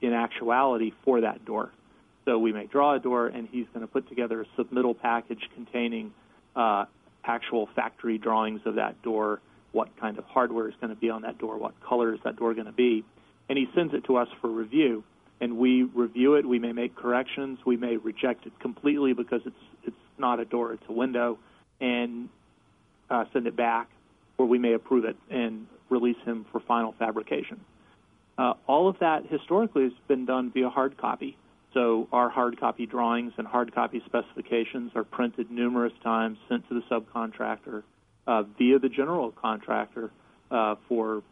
in 0.00 0.12
actuality 0.12 0.92
for 1.04 1.20
that 1.20 1.44
door. 1.44 1.72
So 2.24 2.38
we 2.38 2.52
may 2.52 2.66
draw 2.66 2.94
a 2.94 2.98
door, 2.98 3.26
and 3.26 3.48
he's 3.50 3.66
going 3.74 3.86
to 3.86 3.92
put 3.92 4.08
together 4.08 4.42
a 4.42 4.60
submittal 4.60 4.98
package 4.98 5.48
containing 5.54 6.12
uh, 6.54 6.84
actual 7.24 7.68
factory 7.74 8.18
drawings 8.18 8.60
of 8.64 8.76
that 8.76 9.00
door, 9.02 9.40
what 9.72 9.88
kind 9.98 10.18
of 10.18 10.24
hardware 10.24 10.68
is 10.68 10.74
going 10.80 10.94
to 10.94 11.00
be 11.00 11.10
on 11.10 11.22
that 11.22 11.38
door, 11.38 11.56
what 11.56 11.78
color 11.80 12.14
is 12.14 12.20
that 12.24 12.36
door 12.36 12.54
going 12.54 12.66
to 12.66 12.72
be, 12.72 13.04
and 13.48 13.58
he 13.58 13.66
sends 13.74 13.92
it 13.94 14.04
to 14.04 14.16
us 14.16 14.28
for 14.40 14.48
review. 14.48 15.04
And 15.40 15.56
we 15.58 15.82
review 15.82 16.36
it. 16.36 16.46
We 16.46 16.60
may 16.60 16.72
make 16.72 16.94
corrections. 16.94 17.58
We 17.66 17.76
may 17.76 17.96
reject 17.96 18.46
it 18.46 18.52
completely 18.60 19.12
because 19.12 19.40
it's 19.44 19.56
it's 19.82 19.96
not 20.16 20.38
a 20.38 20.44
door; 20.44 20.72
it's 20.72 20.84
a 20.88 20.92
window, 20.92 21.36
and 21.80 22.28
uh, 23.10 23.24
send 23.32 23.48
it 23.48 23.56
back, 23.56 23.88
or 24.38 24.46
we 24.46 24.58
may 24.58 24.74
approve 24.74 25.04
it 25.04 25.16
and 25.30 25.66
release 25.90 26.16
him 26.24 26.46
for 26.52 26.60
final 26.60 26.94
fabrication. 26.96 27.60
Uh, 28.38 28.54
all 28.68 28.88
of 28.88 28.98
that 29.00 29.26
historically 29.26 29.82
has 29.82 29.92
been 30.06 30.26
done 30.26 30.52
via 30.52 30.70
hard 30.70 30.96
copy. 30.96 31.36
So 31.74 32.06
our 32.12 32.28
hard 32.28 32.60
copy 32.60 32.86
drawings 32.86 33.32
and 33.36 33.46
hard 33.46 33.74
copy 33.74 34.02
specifications 34.06 34.92
are 34.94 35.04
printed 35.04 35.50
numerous 35.50 35.92
times, 36.04 36.38
sent 36.48 36.68
to 36.68 36.74
the 36.74 36.82
subcontractor 36.82 37.82
uh, 38.26 38.42
via 38.58 38.78
the 38.78 38.88
general 38.88 39.32
contractor 39.32 40.10
uh, 40.50 40.76
for 40.88 41.22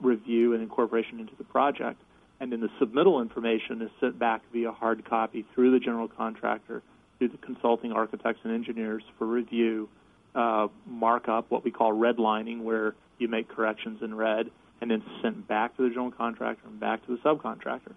review 0.00 0.54
and 0.54 0.62
incorporation 0.62 1.20
into 1.20 1.34
the 1.36 1.44
project. 1.44 2.00
And 2.40 2.50
then 2.50 2.60
the 2.60 2.70
submittal 2.80 3.22
information 3.22 3.82
is 3.82 3.90
sent 4.00 4.18
back 4.18 4.42
via 4.52 4.72
hard 4.72 5.04
copy 5.04 5.46
through 5.54 5.70
the 5.70 5.78
general 5.78 6.08
contractor, 6.08 6.82
through 7.18 7.28
the 7.28 7.38
consulting 7.38 7.92
architects 7.92 8.40
and 8.42 8.52
engineers 8.52 9.04
for 9.16 9.26
review, 9.26 9.88
uh, 10.34 10.66
markup, 10.86 11.50
what 11.50 11.64
we 11.64 11.70
call 11.70 11.92
redlining, 11.92 12.62
where 12.62 12.94
you 13.18 13.28
make 13.28 13.48
corrections 13.48 14.02
in 14.02 14.14
red, 14.14 14.50
and 14.80 14.90
then 14.90 15.02
sent 15.22 15.46
back 15.46 15.76
to 15.76 15.82
the 15.82 15.88
general 15.90 16.10
contractor 16.10 16.66
and 16.66 16.80
back 16.80 17.06
to 17.06 17.16
the 17.16 17.22
subcontractor. 17.22 17.92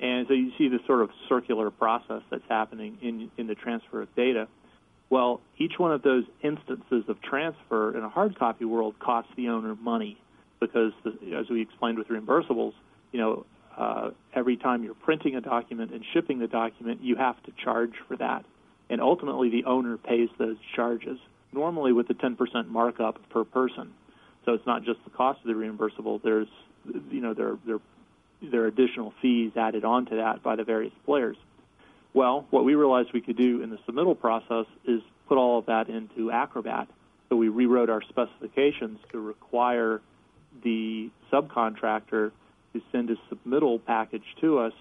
And 0.00 0.26
so 0.26 0.34
you 0.34 0.50
see 0.58 0.68
this 0.68 0.80
sort 0.86 1.02
of 1.02 1.10
circular 1.28 1.70
process 1.70 2.22
that's 2.30 2.44
happening 2.48 2.98
in, 3.00 3.30
in 3.38 3.46
the 3.46 3.54
transfer 3.54 4.02
of 4.02 4.14
data. 4.16 4.48
Well, 5.08 5.40
each 5.56 5.78
one 5.78 5.92
of 5.92 6.02
those 6.02 6.24
instances 6.42 7.04
of 7.08 7.20
transfer 7.22 7.96
in 7.96 8.02
a 8.02 8.08
hard 8.08 8.38
copy 8.38 8.64
world 8.64 8.98
costs 8.98 9.30
the 9.36 9.48
owner 9.48 9.76
money 9.76 10.18
because, 10.60 10.92
the, 11.04 11.36
as 11.36 11.48
we 11.48 11.62
explained 11.62 11.98
with 11.98 12.08
reimbursables, 12.08 12.72
you 13.12 13.20
know, 13.20 13.46
uh, 13.76 14.10
every 14.34 14.56
time 14.56 14.82
you're 14.82 14.94
printing 14.94 15.36
a 15.36 15.40
document 15.40 15.92
and 15.92 16.04
shipping 16.12 16.38
the 16.38 16.48
document, 16.48 17.02
you 17.02 17.14
have 17.16 17.40
to 17.44 17.52
charge 17.62 17.92
for 18.08 18.16
that. 18.16 18.44
And 18.88 19.00
ultimately, 19.00 19.50
the 19.50 19.64
owner 19.64 19.96
pays 19.96 20.28
those 20.38 20.56
charges, 20.74 21.18
normally 21.52 21.92
with 21.92 22.08
a 22.10 22.14
10% 22.14 22.68
markup 22.68 23.18
per 23.30 23.44
person. 23.44 23.92
So 24.44 24.54
it's 24.54 24.66
not 24.66 24.84
just 24.84 25.02
the 25.04 25.10
cost 25.10 25.40
of 25.40 25.48
the 25.48 25.52
reimbursable. 25.52 26.22
There's, 26.22 26.48
you 27.10 27.20
know, 27.20 27.34
there, 27.34 27.58
there, 27.66 27.78
there 28.42 28.62
are 28.62 28.66
additional 28.66 29.12
fees 29.20 29.52
added 29.56 29.84
onto 29.84 30.16
that 30.16 30.42
by 30.42 30.56
the 30.56 30.64
various 30.64 30.92
players. 31.04 31.36
Well, 32.14 32.46
what 32.50 32.64
we 32.64 32.74
realized 32.74 33.10
we 33.12 33.20
could 33.20 33.36
do 33.36 33.62
in 33.62 33.70
the 33.70 33.78
submittal 33.88 34.18
process 34.18 34.66
is 34.86 35.02
put 35.28 35.36
all 35.36 35.58
of 35.58 35.66
that 35.66 35.88
into 35.88 36.30
Acrobat. 36.30 36.88
So 37.28 37.36
we 37.36 37.48
rewrote 37.48 37.90
our 37.90 38.02
specifications 38.02 38.98
to 39.12 39.20
require 39.20 40.00
the 40.62 41.10
subcontractor 41.32 42.30
to 42.72 42.82
send 42.92 43.10
a 43.10 43.16
submittal 43.32 43.84
package 43.84 44.24
to 44.40 44.58
us 44.58 44.72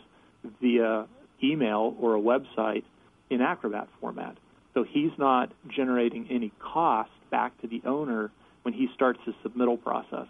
via 0.61 1.07
email 1.43 1.95
or 1.99 2.15
a 2.15 2.21
website 2.21 2.83
in 3.29 3.41
Acrobat 3.41 3.87
format. 3.99 4.37
So 4.73 4.83
he's 4.83 5.11
not 5.17 5.51
generating 5.67 6.27
any 6.29 6.51
cost 6.59 7.09
back 7.31 7.59
to 7.61 7.67
the 7.67 7.81
owner 7.85 8.31
when 8.63 8.73
he 8.73 8.89
starts 8.93 9.19
his 9.25 9.35
submittal 9.43 9.81
process. 9.81 10.27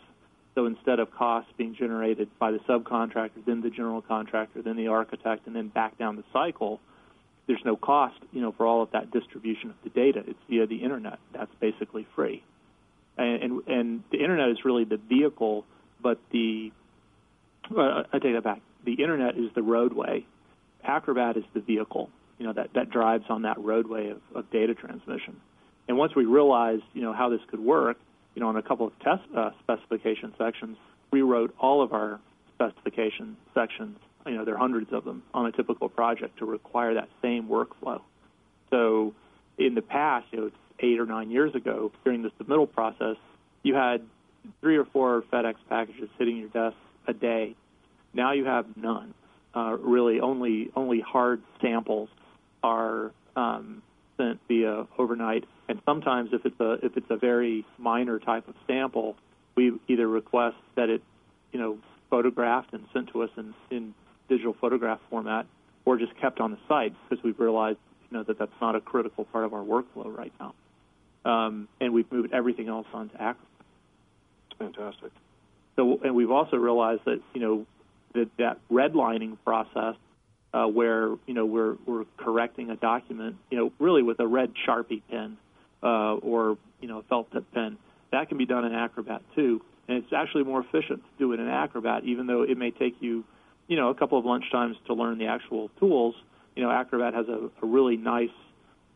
So 0.55 0.65
instead 0.65 1.00
of 1.00 1.12
costs 1.12 1.51
being 1.57 1.75
generated 1.75 2.29
by 2.39 2.51
the 2.51 2.59
subcontractor, 2.59 3.45
then 3.45 3.62
the 3.62 3.69
general 3.69 4.01
contractor, 4.01 4.62
then 4.62 4.77
the 4.77 4.88
architect, 4.88 5.47
and 5.47 5.55
then 5.55 5.67
back 5.67 5.97
down 5.97 6.15
the 6.15 6.24
cycle, 6.31 6.79
there's 7.45 7.62
no 7.65 7.75
cost, 7.75 8.17
you 8.31 8.41
know, 8.41 8.53
for 8.53 8.65
all 8.65 8.81
of 8.81 8.91
that 8.91 9.12
distribution 9.12 9.69
of 9.69 9.75
the 9.83 9.89
data. 9.89 10.24
It's 10.25 10.39
via 10.50 10.65
the 10.65 10.77
internet. 10.77 11.19
That's 11.33 11.51
basically 11.59 12.07
free. 12.15 12.41
And 13.17 13.43
and, 13.43 13.67
and 13.67 14.03
the 14.12 14.19
internet 14.19 14.50
is 14.50 14.63
really 14.65 14.85
the 14.85 14.97
vehicle, 14.97 15.65
but 16.01 16.19
the 16.31 16.71
uh, 17.75 18.03
I 18.12 18.19
take 18.19 18.33
that 18.33 18.43
back. 18.43 18.62
The 18.85 18.93
internet 18.93 19.38
is 19.38 19.51
the 19.55 19.62
roadway. 19.62 20.25
Acrobat 20.83 21.38
is 21.38 21.43
the 21.53 21.62
vehicle, 21.62 22.09
you 22.38 22.45
know, 22.45 22.53
that, 22.53 22.69
that 22.75 22.91
drives 22.91 23.25
on 23.29 23.41
that 23.41 23.57
roadway 23.57 24.09
of, 24.09 24.21
of 24.35 24.50
data 24.51 24.75
transmission. 24.75 25.41
And 25.88 25.97
once 25.97 26.15
we 26.15 26.25
realized, 26.25 26.83
you 26.93 27.01
know, 27.01 27.13
how 27.13 27.29
this 27.29 27.41
could 27.47 27.59
work, 27.59 27.97
you 28.36 28.42
know, 28.42 28.50
in 28.50 28.58
a 28.58 28.62
couple 28.62 28.86
of 28.86 29.00
test 29.00 29.24
uh, 29.36 29.51
specification 29.63 30.34
sections, 30.38 30.77
we 31.12 31.22
wrote 31.22 31.56
all 31.60 31.82
of 31.82 31.94
our 31.94 32.20
specification 32.54 33.38
sections, 33.54 33.98
you 34.25 34.34
know, 34.34 34.46
there 34.46 34.56
are 34.56 34.60
hundreds 34.60 34.92
of 34.92 35.06
them 35.06 35.24
on 35.34 35.46
a 35.46 35.51
typical 35.51 35.89
project 35.89 36.39
to 36.39 36.46
require 36.46 36.96
that 36.96 37.10
same 37.22 37.48
workflow. 37.48 38.01
So 38.70 39.13
in 39.58 39.75
the 39.75 39.82
past, 39.82 40.27
you 40.32 40.39
know, 40.39 40.46
it's 40.48 40.56
eight 40.80 41.00
or 41.00 41.06
nine 41.06 41.32
years 41.32 41.56
ago, 41.56 41.92
during 42.04 42.22
the 42.24 42.32
submittal 42.39 42.72
process, 42.72 43.18
you 43.63 43.75
had 43.75 44.01
three 44.62 44.77
or 44.77 44.86
four 44.86 45.24
FedEx 45.32 45.56
packages 45.70 46.10
sitting 46.18 46.36
in 46.36 46.42
your 46.42 46.50
desk 46.50 46.77
a 47.08 47.13
day. 47.13 47.56
Now 48.13 48.34
you 48.34 48.46
have 48.46 48.65
none. 48.75 49.13
Uh, 49.56 49.77
really, 49.80 50.20
only 50.20 50.70
only 50.75 51.00
hard 51.00 51.42
samples 51.62 52.10
are 52.62 53.12
um, 53.38 53.82
sent 54.17 54.39
via 54.48 54.88
overnight, 54.98 55.45
and 55.67 55.81
sometimes 55.86 56.31
if 56.34 56.45
it's 56.45 56.60
a 56.60 56.74
if 56.86 56.98
it's 56.98 57.10
a 57.10 57.17
very 57.17 57.65
minor 57.77 58.19
type 58.19 58.48
of 58.48 58.55
sample, 58.67 59.15
we 59.55 59.74
either 59.88 60.07
request 60.07 60.57
that 60.75 60.89
it, 60.89 61.01
you 61.51 61.60
know, 61.60 61.77
photographed 62.10 62.74
and 62.74 62.86
sent 62.93 63.10
to 63.10 63.24
us 63.24 63.29
in, 63.38 63.53
in 63.72 63.93
digital 64.29 64.55
photograph 64.60 65.00
format, 65.10 65.45
or 65.86 65.98
just 65.98 66.15
kept 66.17 66.39
on 66.39 66.51
the 66.51 66.57
site 66.67 66.93
because 67.10 67.24
we've 67.24 67.39
realized, 67.39 67.79
you 68.10 68.17
know, 68.17 68.24
that 68.24 68.38
that's 68.38 68.51
not 68.62 68.75
a 68.75 68.81
critical 68.81 69.25
part 69.25 69.45
of 69.45 69.53
our 69.53 69.63
workflow 69.63 70.15
right 70.15 70.34
now. 70.39 70.53
Um, 71.25 71.67
and 71.81 71.93
we've 71.93 72.12
moved 72.12 72.34
everything 72.34 72.69
else 72.69 72.88
onto 72.93 73.15
Acrobat. 73.15 73.38
Fantastic. 74.60 75.12
So, 75.75 76.00
and 76.03 76.15
we've 76.15 76.31
also 76.31 76.57
realized 76.57 77.01
that 77.05 77.19
you 77.34 77.41
know 77.41 77.65
that 78.13 78.29
that 78.38 78.60
redlining 78.72 79.38
process, 79.43 79.95
uh, 80.55 80.65
where 80.67 81.09
you 81.27 81.33
know 81.33 81.45
we're 81.45 81.75
we're 81.85 82.05
correcting 82.15 82.69
a 82.69 82.77
document, 82.77 83.35
you 83.51 83.57
know, 83.57 83.74
really 83.77 84.01
with 84.01 84.19
a 84.21 84.27
red 84.27 84.53
Sharpie 84.65 85.01
pen 85.09 85.38
uh, 85.83 86.13
or 86.15 86.57
you 86.79 86.88
know 86.88 87.00
a 87.00 87.03
felt 87.03 87.29
tip 87.33 87.43
pen, 87.53 87.77
that 88.12 88.29
can 88.29 88.38
be 88.38 88.45
done 88.45 88.63
in 88.63 88.74
Acrobat 88.74 89.21
too, 89.35 89.62
and 89.89 89.97
it's 89.97 90.13
actually 90.13 90.43
more 90.43 90.62
efficient 90.62 91.03
to 91.03 91.19
do 91.19 91.33
it 91.33 91.41
in 91.41 91.50
Acrobat, 91.50 92.05
even 92.05 92.25
though 92.25 92.43
it 92.43 92.57
may 92.57 92.71
take 92.71 92.95
you, 93.01 93.25
you 93.67 93.75
know, 93.75 93.89
a 93.89 93.95
couple 93.95 94.17
of 94.17 94.24
lunch 94.24 94.45
times 94.50 94.77
to 94.88 94.93
learn 94.93 95.17
the 95.17 95.27
actual 95.27 95.69
tools. 95.77 96.15
You 96.55 96.63
know, 96.63 96.71
Acrobat 96.71 97.13
has 97.13 97.27
a, 97.27 97.50
a 97.62 97.67
really 97.67 97.97
nice 97.97 98.29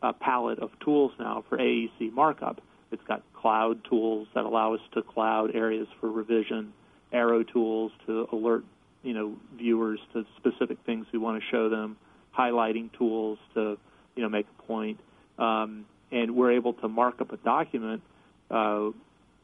uh, 0.02 0.14
palette 0.14 0.60
of 0.60 0.70
tools 0.82 1.12
now 1.20 1.44
for 1.50 1.58
AEC 1.58 2.10
markup. 2.10 2.62
It's 2.90 3.02
got 3.06 3.22
cloud 3.34 3.84
tools 3.84 4.28
that 4.34 4.46
allow 4.46 4.72
us 4.74 4.80
to 4.94 5.02
cloud 5.02 5.54
areas 5.54 5.88
for 6.00 6.10
revision, 6.10 6.72
arrow 7.12 7.42
tools 7.42 7.92
to 8.06 8.26
alert 8.32 8.64
you 9.02 9.14
know 9.14 9.36
viewers 9.56 10.00
to 10.12 10.24
specific 10.36 10.78
things 10.86 11.06
we 11.12 11.18
want 11.18 11.42
to 11.42 11.48
show 11.50 11.68
them, 11.68 11.96
highlighting 12.36 12.90
tools 12.96 13.38
to 13.54 13.78
you 14.16 14.22
know 14.22 14.28
make 14.28 14.46
a 14.58 14.62
point, 14.62 15.00
um, 15.38 15.84
and 16.10 16.34
we're 16.34 16.52
able 16.52 16.74
to 16.74 16.88
mark 16.88 17.20
up 17.20 17.32
a 17.32 17.36
document 17.38 18.02
uh, 18.50 18.90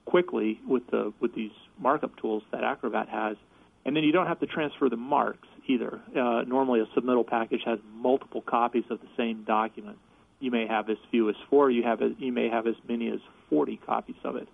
quickly 0.05 0.61
with 0.67 0.87
the 0.91 1.13
with 1.21 1.35
these 1.35 1.53
markup 1.79 2.17
tools 2.21 2.43
that 2.53 2.65
Acrobat 2.65 3.09
has, 3.09 3.37
and 3.85 3.97
then 3.97 4.05
you 4.05 4.13
don't 4.13 4.27
have 4.27 4.41
to 4.41 4.47
transfer 4.47 4.89
the 4.89 4.97
marks 4.97 5.49
either. 5.69 6.01
Uh, 6.17 6.43
normally, 6.47 6.81
a 6.81 6.87
submittal 6.99 7.27
package 7.27 7.63
has 7.65 7.79
multiple 7.95 8.43
copies 8.43 8.85
of 8.91 9.01
the 9.01 9.09
same 9.17 9.45
document 9.45 9.99
you 10.41 10.51
may 10.51 10.67
have 10.67 10.91
as 10.91 10.97
few 11.11 11.29
as 11.29 11.37
four. 11.49 11.71
You 11.71 11.83
have 11.85 12.03
a, 12.03 12.11
you 12.19 12.33
may 12.33 12.49
have 12.49 12.67
as 12.67 12.75
many 12.89 13.09
as 13.11 13.21
40 13.51 13.81
copies 13.87 14.17
of 14.25 14.37
it. 14.37 14.49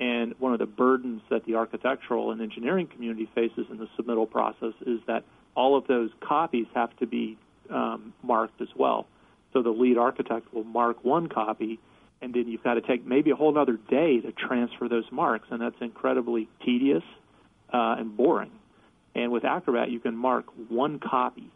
And 0.00 0.34
one 0.38 0.52
of 0.52 0.60
the 0.60 0.66
burdens 0.66 1.22
that 1.28 1.44
the 1.44 1.56
architectural 1.56 2.30
and 2.30 2.40
engineering 2.40 2.86
community 2.86 3.28
faces 3.34 3.66
in 3.70 3.78
the 3.78 3.88
submittal 3.98 4.30
process 4.30 4.74
is 4.86 5.00
that 5.06 5.24
all 5.56 5.76
of 5.76 5.86
those 5.88 6.10
copies 6.20 6.66
have 6.74 6.96
to 6.98 7.06
be 7.06 7.36
um, 7.70 8.12
marked 8.22 8.60
as 8.60 8.68
well. 8.76 9.06
So 9.52 9.62
the 9.62 9.70
lead 9.70 9.98
architect 9.98 10.54
will 10.54 10.64
mark 10.64 11.04
one 11.04 11.28
copy, 11.28 11.80
and 12.22 12.32
then 12.32 12.46
you've 12.46 12.62
got 12.62 12.74
to 12.74 12.80
take 12.80 13.04
maybe 13.06 13.30
a 13.30 13.36
whole 13.36 13.56
other 13.58 13.78
day 13.88 14.20
to 14.20 14.30
transfer 14.32 14.88
those 14.88 15.10
marks, 15.10 15.48
and 15.50 15.60
that's 15.60 15.80
incredibly 15.80 16.48
tedious 16.64 17.02
uh, 17.72 17.96
and 17.98 18.16
boring. 18.16 18.52
And 19.14 19.32
with 19.32 19.44
Acrobat, 19.44 19.90
you 19.90 19.98
can 19.98 20.16
mark 20.16 20.46
one 20.68 21.00
copy 21.00 21.50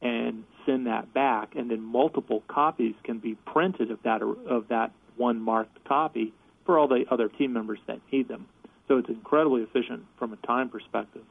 and 0.00 0.44
send 0.66 0.86
that 0.86 1.12
back, 1.12 1.56
and 1.56 1.70
then 1.70 1.80
multiple 1.80 2.44
copies 2.46 2.94
can 3.02 3.18
be 3.18 3.34
printed 3.34 3.90
of 3.90 4.00
that 4.04 4.22
of 4.22 4.68
that 4.68 4.92
one 5.16 5.40
marked 5.40 5.84
copy 5.84 6.32
for 6.68 6.78
all 6.78 6.86
the 6.86 7.06
other 7.10 7.30
team 7.30 7.54
members 7.54 7.78
that 7.86 7.98
need 8.12 8.28
them. 8.28 8.46
So 8.88 8.98
it's 8.98 9.08
incredibly 9.08 9.62
efficient 9.62 10.04
from 10.18 10.34
a 10.34 10.46
time 10.46 10.68
perspective 10.68 11.22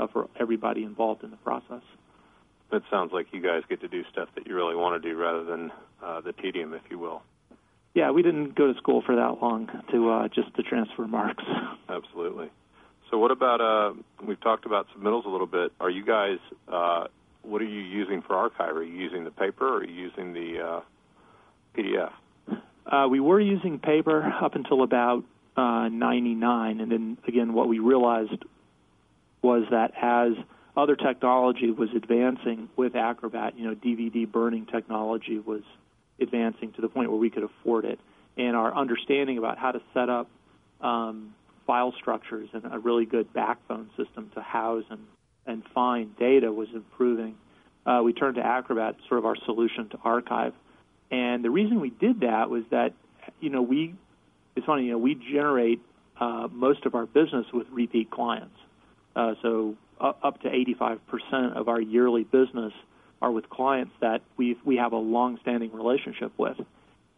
uh, 0.00 0.08
for 0.08 0.28
everybody 0.40 0.82
involved 0.82 1.22
in 1.22 1.30
the 1.30 1.36
process. 1.36 1.82
It 2.72 2.82
sounds 2.90 3.12
like 3.12 3.28
you 3.30 3.40
guys 3.40 3.62
get 3.68 3.80
to 3.82 3.88
do 3.88 4.02
stuff 4.10 4.30
that 4.34 4.48
you 4.48 4.56
really 4.56 4.74
want 4.74 5.00
to 5.00 5.08
do 5.08 5.16
rather 5.16 5.44
than 5.44 5.70
uh, 6.02 6.22
the 6.22 6.32
tedium, 6.32 6.74
if 6.74 6.82
you 6.90 6.98
will. 6.98 7.22
Yeah, 7.94 8.10
we 8.10 8.22
didn't 8.22 8.56
go 8.56 8.72
to 8.72 8.78
school 8.78 9.00
for 9.06 9.14
that 9.14 9.40
long 9.40 9.68
to 9.92 10.10
uh, 10.10 10.28
just 10.28 10.56
to 10.56 10.64
transfer 10.64 11.06
marks. 11.06 11.44
Absolutely. 11.88 12.48
So, 13.12 13.18
what 13.18 13.30
about? 13.30 13.60
Uh, 13.60 13.94
we've 14.24 14.40
talked 14.40 14.66
about 14.66 14.86
submittals 14.96 15.24
a 15.24 15.28
little 15.28 15.46
bit. 15.46 15.70
Are 15.80 15.90
you 15.90 16.04
guys 16.04 16.38
uh, 16.68 17.06
what 17.42 17.62
are 17.62 17.66
you 17.66 17.80
using 17.80 18.22
for 18.22 18.34
archive? 18.34 18.76
Are 18.76 18.82
you 18.82 18.94
using 18.94 19.24
the 19.24 19.30
paper 19.30 19.66
or 19.66 19.78
are 19.78 19.84
you 19.84 19.94
using 19.94 20.32
the 20.32 20.60
uh, 20.60 20.80
PDF? 21.76 22.12
Uh, 22.86 23.06
we 23.10 23.20
were 23.20 23.40
using 23.40 23.78
paper 23.78 24.22
up 24.42 24.54
until 24.54 24.82
about 24.82 25.24
uh, 25.56 25.88
99, 25.88 26.80
and 26.80 26.92
then 26.92 27.18
again, 27.26 27.52
what 27.52 27.68
we 27.68 27.78
realized 27.78 28.44
was 29.42 29.64
that 29.70 29.92
as 30.00 30.32
other 30.76 30.96
technology 30.96 31.70
was 31.70 31.88
advancing 31.94 32.68
with 32.76 32.94
Acrobat, 32.94 33.58
you 33.58 33.64
know, 33.64 33.74
DVD 33.74 34.30
burning 34.30 34.66
technology 34.66 35.38
was 35.38 35.62
advancing 36.20 36.72
to 36.72 36.80
the 36.80 36.88
point 36.88 37.10
where 37.10 37.18
we 37.18 37.30
could 37.30 37.42
afford 37.42 37.84
it, 37.84 37.98
and 38.36 38.56
our 38.56 38.74
understanding 38.74 39.38
about 39.38 39.58
how 39.58 39.72
to 39.72 39.80
set 39.92 40.08
up 40.08 40.28
um, 40.80 41.34
file 41.66 41.92
structures 41.92 42.48
and 42.52 42.64
a 42.72 42.78
really 42.78 43.04
good 43.04 43.32
backbone 43.32 43.90
system 43.96 44.30
to 44.34 44.40
house 44.40 44.84
and 44.90 45.00
and 45.46 45.62
find 45.74 46.16
data 46.18 46.52
was 46.52 46.68
improving, 46.74 47.34
uh, 47.86 48.00
we 48.04 48.12
turned 48.12 48.36
to 48.36 48.44
Acrobat, 48.44 48.96
sort 49.08 49.18
of 49.18 49.26
our 49.26 49.36
solution 49.44 49.88
to 49.88 49.98
archive. 50.04 50.52
And 51.10 51.44
the 51.44 51.50
reason 51.50 51.80
we 51.80 51.90
did 51.90 52.20
that 52.20 52.50
was 52.50 52.64
that, 52.70 52.92
you 53.40 53.50
know, 53.50 53.62
we, 53.62 53.94
it's 54.54 54.66
funny, 54.66 54.84
you 54.86 54.92
know, 54.92 54.98
we 54.98 55.14
generate 55.14 55.80
uh, 56.18 56.48
most 56.52 56.86
of 56.86 56.94
our 56.94 57.06
business 57.06 57.46
with 57.52 57.66
repeat 57.70 58.10
clients. 58.10 58.56
Uh, 59.16 59.34
so 59.42 59.76
uh, 60.00 60.12
up 60.22 60.40
to 60.42 60.48
85% 60.48 61.56
of 61.56 61.68
our 61.68 61.80
yearly 61.80 62.24
business 62.24 62.72
are 63.20 63.30
with 63.30 63.50
clients 63.50 63.92
that 64.00 64.22
we 64.36 64.56
we 64.64 64.76
have 64.76 64.92
a 64.92 64.96
long-standing 64.96 65.72
relationship 65.72 66.32
with, 66.38 66.56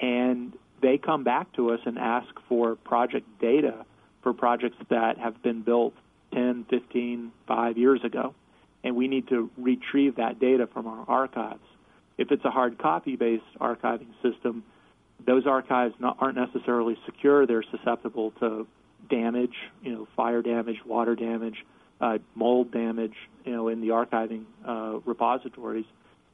and 0.00 0.52
they 0.80 0.98
come 0.98 1.22
back 1.22 1.52
to 1.52 1.70
us 1.70 1.80
and 1.86 1.96
ask 1.98 2.28
for 2.48 2.74
project 2.74 3.26
data 3.40 3.84
for 4.22 4.32
projects 4.32 4.76
that 4.88 5.18
have 5.18 5.40
been 5.42 5.62
built 5.62 5.94
10, 6.32 6.66
15, 6.70 7.32
5 7.46 7.78
years 7.78 8.02
ago. 8.04 8.34
and 8.84 8.96
we 8.96 9.06
need 9.06 9.28
to 9.28 9.48
retrieve 9.56 10.16
that 10.16 10.40
data 10.40 10.66
from 10.66 10.86
our 10.86 11.04
archives. 11.06 11.62
If 12.22 12.30
it's 12.30 12.44
a 12.44 12.52
hard 12.52 12.78
copy 12.78 13.16
based 13.16 13.42
archiving 13.60 14.12
system, 14.22 14.62
those 15.26 15.44
archives 15.44 15.92
not, 15.98 16.18
aren't 16.20 16.36
necessarily 16.36 16.96
secure. 17.04 17.48
They're 17.48 17.64
susceptible 17.68 18.30
to 18.38 18.68
damage, 19.10 19.56
you 19.82 19.90
know, 19.90 20.08
fire 20.14 20.40
damage, 20.40 20.76
water 20.86 21.16
damage, 21.16 21.56
uh, 22.00 22.18
mold 22.36 22.70
damage, 22.70 23.16
you 23.44 23.50
know, 23.50 23.66
in 23.66 23.80
the 23.80 23.88
archiving 23.88 24.44
uh, 24.64 25.00
repositories, 25.04 25.84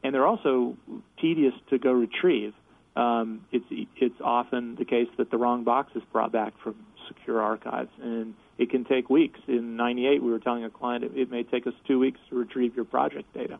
and 0.04 0.14
they're 0.14 0.26
also 0.26 0.76
tedious 1.18 1.54
to 1.70 1.78
go 1.78 1.92
retrieve. 1.92 2.52
Um, 2.94 3.46
it's 3.50 3.64
it's 3.96 4.20
often 4.20 4.76
the 4.76 4.84
case 4.84 5.08
that 5.16 5.30
the 5.30 5.38
wrong 5.38 5.64
box 5.64 5.92
is 5.94 6.02
brought 6.12 6.32
back 6.32 6.52
from 6.62 6.74
secure 7.06 7.40
archives, 7.40 7.90
and 8.02 8.34
it 8.58 8.68
can 8.68 8.84
take 8.84 9.08
weeks. 9.08 9.40
In 9.48 9.76
'98, 9.76 10.22
we 10.22 10.30
were 10.30 10.38
telling 10.38 10.64
a 10.64 10.70
client 10.70 11.02
it, 11.04 11.12
it, 11.16 11.30
may 11.30 11.44
take 11.44 11.66
us 11.66 11.72
two 11.86 11.98
weeks 11.98 12.20
to 12.28 12.36
retrieve 12.36 12.76
your 12.76 12.84
project 12.84 13.32
data. 13.32 13.58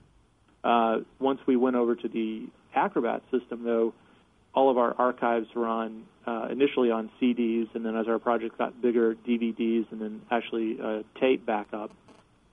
Uh, 0.65 0.99
once 1.19 1.41
we 1.47 1.57
went 1.57 1.77
over 1.77 1.95
to 1.95 2.09
the 2.09 2.47
Acrobat 2.75 3.23
system, 3.31 3.65
though, 3.65 3.95
all 4.55 4.71
of 4.71 4.79
our 4.79 4.95
archives 4.99 5.47
were 5.55 5.67
on 5.67 6.05
uh, 6.27 6.49
initially 6.51 6.91
on 6.91 7.11
CDs, 7.21 7.69
and 7.75 7.85
then 7.85 7.97
as 7.97 8.07
our 8.09 8.19
project 8.19 8.59
got 8.59 8.81
bigger, 8.83 9.15
DVDs, 9.15 9.91
and 9.91 10.01
then 10.01 10.23
actually 10.31 10.79
uh, 10.83 11.03
tape 11.21 11.47
backup. 11.47 11.91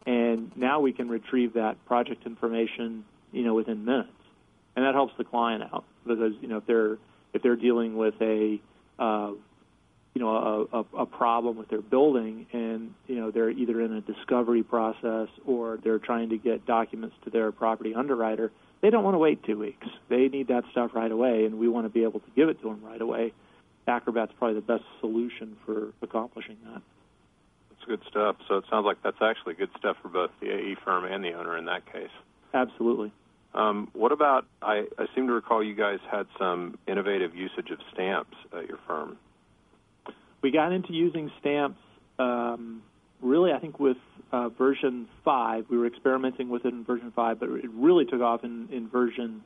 And 0.06 0.52
now 0.56 0.80
we 0.80 0.94
can 0.94 1.10
retrieve 1.10 1.54
that 1.54 1.84
project 1.86 2.26
information, 2.26 3.06
you 3.32 3.44
know, 3.44 3.54
within 3.54 3.86
minutes, 3.86 4.10
and 4.76 4.86
that 4.86 4.94
helps 4.94 5.14
the 5.18 5.24
client 5.24 5.64
out 5.64 5.84
because 6.06 6.34
you 6.42 6.48
know 6.48 6.58
if 6.58 6.66
they're 6.68 6.98
if 7.34 7.42
they're 7.42 7.56
dealing 7.56 7.98
with 7.98 8.14
a 8.22 8.62
uh, 9.00 9.32
you 10.16 10.22
know 10.22 10.68
a, 10.72 10.80
a, 10.80 11.02
a 11.04 11.06
problem 11.06 11.58
with 11.58 11.70
their 11.70 11.82
building 11.82 12.48
and 12.52 12.94
you 13.06 13.16
know 13.16 13.30
they're 13.30 13.52
either 13.52 13.82
in 13.82 13.94
a 13.94 14.02
discovery 14.02 14.64
process 14.64 15.28
or 15.46 15.78
they're 15.84 16.00
trying 16.00 16.30
to 16.30 16.38
get 16.38 16.66
documents 16.66 17.16
to 17.26 17.30
their 17.30 17.52
property 17.52 17.94
underwriter 17.94 18.52
they 18.86 18.92
don't 18.92 19.04
want 19.04 19.16
to 19.16 19.20
wait 19.20 19.44
two 19.44 19.58
weeks. 19.58 19.88
They 20.10 20.28
need 20.28 20.50
that 20.50 20.64
stuff 20.72 20.92
right 20.94 21.12
away 21.12 21.46
and 21.46 21.58
we 21.58 21.68
want 21.68 21.86
to 21.86 21.90
be 21.90 22.04
able 22.04 22.20
to 22.20 22.32
give 22.36 22.50
it 22.50 22.62
to 22.62 22.70
them 22.70 22.82
right 22.84 23.02
away. 23.02 23.34
Acrobat's 23.88 24.32
probably 24.38 24.56
the 24.56 24.62
best 24.62 24.84
solution 25.00 25.58
for 25.66 25.92
accomplishing 26.04 26.58
that. 26.66 26.84
That's 27.70 27.86
good 27.88 28.02
stuff. 28.08 28.36
So 28.48 28.58
it 28.58 28.66
sounds 28.70 28.86
like 28.86 28.98
that's 29.04 29.22
actually 29.22 29.56
good 29.56 29.72
stuff 29.80 29.98
for 30.04 30.10
both 30.10 30.30
the 30.40 30.52
ae 30.52 30.76
firm 30.86 31.06
and 31.06 31.24
the 31.24 31.34
owner 31.34 31.58
in 31.58 31.66
that 31.66 31.92
case. 31.92 32.12
Absolutely. 32.54 33.12
Um, 33.56 33.90
what 33.94 34.12
about 34.12 34.46
I, 34.62 34.86
I 35.00 35.08
seem 35.16 35.26
to 35.28 35.34
recall 35.34 35.64
you 35.64 35.74
guys 35.74 36.00
had 36.12 36.28
some 36.38 36.78
innovative 36.88 37.34
usage 37.34 37.72
of 37.72 37.80
stamps 37.92 38.38
at 38.56 38.68
your 38.68 38.78
firm 38.86 39.18
we 40.46 40.52
got 40.52 40.72
into 40.72 40.94
using 40.94 41.32
stamps 41.40 41.80
um, 42.20 42.84
really, 43.20 43.52
I 43.52 43.58
think, 43.58 43.80
with 43.80 43.98
uh, 44.32 44.50
version 44.50 45.08
5. 45.24 45.66
We 45.72 45.78
were 45.80 45.88
experimenting 45.88 46.50
with 46.50 46.66
it 46.66 46.72
in 46.72 46.84
version 46.84 47.12
5, 47.16 47.40
but 47.40 47.50
it 47.50 47.72
really 47.74 48.06
took 48.06 48.22
off 48.22 48.44
in, 48.44 48.70
in 48.72 48.88
version 48.88 49.42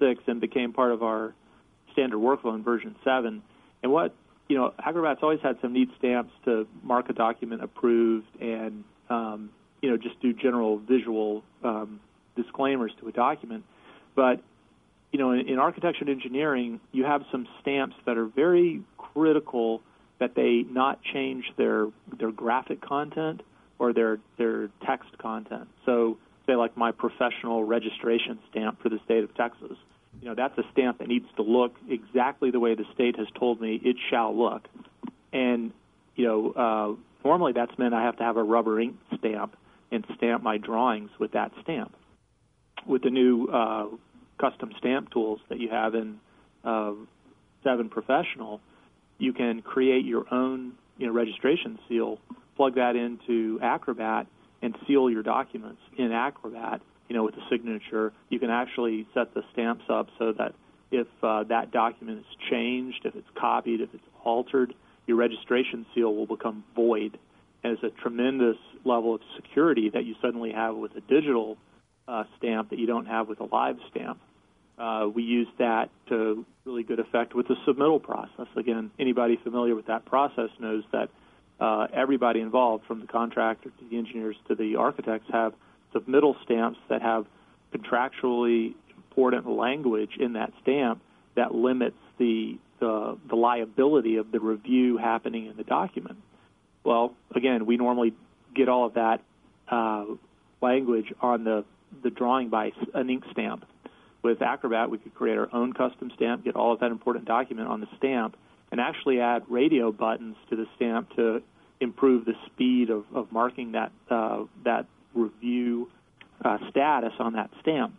6 0.00 0.24
and 0.26 0.40
became 0.40 0.72
part 0.72 0.90
of 0.90 1.04
our 1.04 1.34
standard 1.92 2.18
workflow 2.18 2.56
in 2.56 2.64
version 2.64 2.96
7. 3.04 3.40
And 3.84 3.92
what, 3.92 4.12
you 4.48 4.56
know, 4.58 4.74
Acrobat's 4.84 5.20
always 5.22 5.38
had 5.40 5.56
some 5.62 5.72
neat 5.72 5.88
stamps 5.98 6.32
to 6.46 6.66
mark 6.82 7.08
a 7.10 7.12
document 7.12 7.62
approved 7.62 8.26
and, 8.40 8.82
um, 9.08 9.50
you 9.80 9.88
know, 9.88 9.96
just 9.96 10.20
do 10.20 10.32
general 10.32 10.78
visual 10.78 11.44
um, 11.62 12.00
disclaimers 12.34 12.90
to 12.98 13.06
a 13.06 13.12
document. 13.12 13.62
But, 14.16 14.42
you 15.12 15.20
know, 15.20 15.30
in, 15.30 15.48
in 15.48 15.60
architecture 15.60 16.00
and 16.00 16.10
engineering, 16.10 16.80
you 16.90 17.04
have 17.04 17.22
some 17.30 17.46
stamps 17.60 17.94
that 18.04 18.18
are 18.18 18.26
very 18.26 18.82
critical 18.98 19.82
that 20.20 20.34
they 20.36 20.64
not 20.70 21.02
change 21.02 21.44
their 21.56 21.88
their 22.18 22.30
graphic 22.30 22.80
content 22.80 23.42
or 23.78 23.92
their 23.92 24.18
their 24.38 24.68
text 24.86 25.18
content. 25.18 25.68
So, 25.84 26.18
say 26.46 26.54
like 26.54 26.76
my 26.76 26.92
professional 26.92 27.64
registration 27.64 28.38
stamp 28.50 28.80
for 28.82 28.88
the 28.88 29.00
state 29.04 29.24
of 29.24 29.34
Texas. 29.34 29.76
You 30.20 30.28
know, 30.28 30.34
that's 30.34 30.56
a 30.58 30.64
stamp 30.72 30.98
that 30.98 31.08
needs 31.08 31.26
to 31.36 31.42
look 31.42 31.74
exactly 31.88 32.50
the 32.50 32.60
way 32.60 32.74
the 32.74 32.84
state 32.94 33.16
has 33.16 33.26
told 33.38 33.60
me 33.60 33.80
it 33.82 33.96
shall 34.10 34.36
look. 34.36 34.68
And 35.32 35.72
you 36.14 36.26
know, 36.26 36.52
uh, 36.52 37.26
normally 37.26 37.52
that's 37.52 37.76
meant 37.78 37.94
I 37.94 38.04
have 38.04 38.18
to 38.18 38.22
have 38.22 38.36
a 38.36 38.42
rubber 38.42 38.78
ink 38.78 38.96
stamp 39.18 39.56
and 39.90 40.04
stamp 40.16 40.42
my 40.42 40.58
drawings 40.58 41.10
with 41.18 41.32
that 41.32 41.52
stamp. 41.62 41.94
With 42.86 43.02
the 43.02 43.10
new 43.10 43.46
uh, 43.46 43.86
custom 44.38 44.72
stamp 44.78 45.10
tools 45.10 45.40
that 45.48 45.58
you 45.58 45.70
have 45.70 45.94
in 45.94 46.20
uh, 46.64 46.92
Seven 47.64 47.88
Professional, 47.88 48.60
you 49.20 49.32
can 49.32 49.62
create 49.62 50.04
your 50.04 50.24
own 50.32 50.72
you 50.98 51.06
know, 51.06 51.12
registration 51.12 51.78
seal, 51.88 52.18
plug 52.56 52.74
that 52.74 52.96
into 52.96 53.58
Acrobat, 53.62 54.26
and 54.62 54.76
seal 54.86 55.10
your 55.10 55.22
documents 55.22 55.80
in 55.96 56.12
Acrobat. 56.12 56.80
You 57.08 57.16
know, 57.16 57.24
with 57.24 57.34
a 57.36 57.48
signature, 57.50 58.12
you 58.28 58.38
can 58.38 58.50
actually 58.50 59.06
set 59.14 59.34
the 59.34 59.42
stamps 59.52 59.84
up 59.88 60.08
so 60.18 60.32
that 60.32 60.54
if 60.90 61.06
uh, 61.22 61.44
that 61.44 61.70
document 61.70 62.20
is 62.20 62.36
changed, 62.50 63.04
if 63.04 63.14
it's 63.14 63.28
copied, 63.34 63.80
if 63.80 63.90
it's 63.92 64.02
altered, 64.24 64.74
your 65.06 65.16
registration 65.16 65.86
seal 65.94 66.14
will 66.14 66.26
become 66.26 66.64
void. 66.74 67.18
And 67.62 67.72
it's 67.72 67.82
a 67.82 67.90
tremendous 68.00 68.56
level 68.84 69.14
of 69.14 69.20
security 69.36 69.90
that 69.90 70.04
you 70.04 70.14
suddenly 70.22 70.52
have 70.52 70.76
with 70.76 70.96
a 70.96 71.00
digital 71.00 71.58
uh, 72.08 72.24
stamp 72.38 72.70
that 72.70 72.78
you 72.78 72.86
don't 72.86 73.06
have 73.06 73.28
with 73.28 73.40
a 73.40 73.44
live 73.44 73.76
stamp. 73.90 74.20
Uh, 74.80 75.06
we 75.14 75.22
use 75.22 75.48
that 75.58 75.90
to 76.08 76.46
really 76.64 76.82
good 76.82 77.00
effect 77.00 77.34
with 77.34 77.46
the 77.46 77.56
submittal 77.68 78.02
process. 78.02 78.46
Again, 78.56 78.90
anybody 78.98 79.38
familiar 79.42 79.74
with 79.74 79.86
that 79.88 80.06
process 80.06 80.48
knows 80.58 80.84
that 80.92 81.10
uh, 81.60 81.88
everybody 81.92 82.40
involved, 82.40 82.86
from 82.86 83.00
the 83.00 83.06
contractor 83.06 83.68
to 83.68 83.84
the 83.90 83.98
engineers 83.98 84.36
to 84.48 84.54
the 84.54 84.76
architects, 84.76 85.28
have 85.30 85.52
submittal 85.94 86.34
stamps 86.44 86.78
that 86.88 87.02
have 87.02 87.26
contractually 87.74 88.74
important 88.96 89.46
language 89.46 90.12
in 90.18 90.32
that 90.32 90.50
stamp 90.62 91.02
that 91.36 91.54
limits 91.54 91.98
the, 92.18 92.58
the, 92.78 93.18
the 93.28 93.36
liability 93.36 94.16
of 94.16 94.32
the 94.32 94.40
review 94.40 94.96
happening 94.96 95.44
in 95.44 95.58
the 95.58 95.64
document. 95.64 96.16
Well, 96.84 97.14
again, 97.34 97.66
we 97.66 97.76
normally 97.76 98.14
get 98.54 98.70
all 98.70 98.86
of 98.86 98.94
that 98.94 99.20
uh, 99.68 100.06
language 100.62 101.12
on 101.20 101.44
the, 101.44 101.66
the 102.02 102.08
drawing 102.08 102.48
by 102.48 102.72
an 102.94 103.10
ink 103.10 103.24
stamp 103.32 103.66
with 104.22 104.42
Acrobat, 104.42 104.90
we 104.90 104.98
could 104.98 105.14
create 105.14 105.38
our 105.38 105.48
own 105.52 105.72
custom 105.72 106.10
stamp, 106.14 106.44
get 106.44 106.56
all 106.56 106.72
of 106.72 106.80
that 106.80 106.90
important 106.90 107.24
document 107.24 107.68
on 107.68 107.80
the 107.80 107.88
stamp, 107.96 108.36
and 108.70 108.80
actually 108.80 109.20
add 109.20 109.42
radio 109.48 109.90
buttons 109.92 110.36
to 110.50 110.56
the 110.56 110.66
stamp 110.76 111.14
to 111.16 111.42
improve 111.80 112.24
the 112.24 112.34
speed 112.46 112.90
of, 112.90 113.04
of 113.14 113.32
marking 113.32 113.72
that 113.72 113.92
uh, 114.10 114.44
that 114.64 114.86
review 115.14 115.88
uh, 116.44 116.58
status 116.68 117.12
on 117.18 117.32
that 117.32 117.50
stamp, 117.60 117.94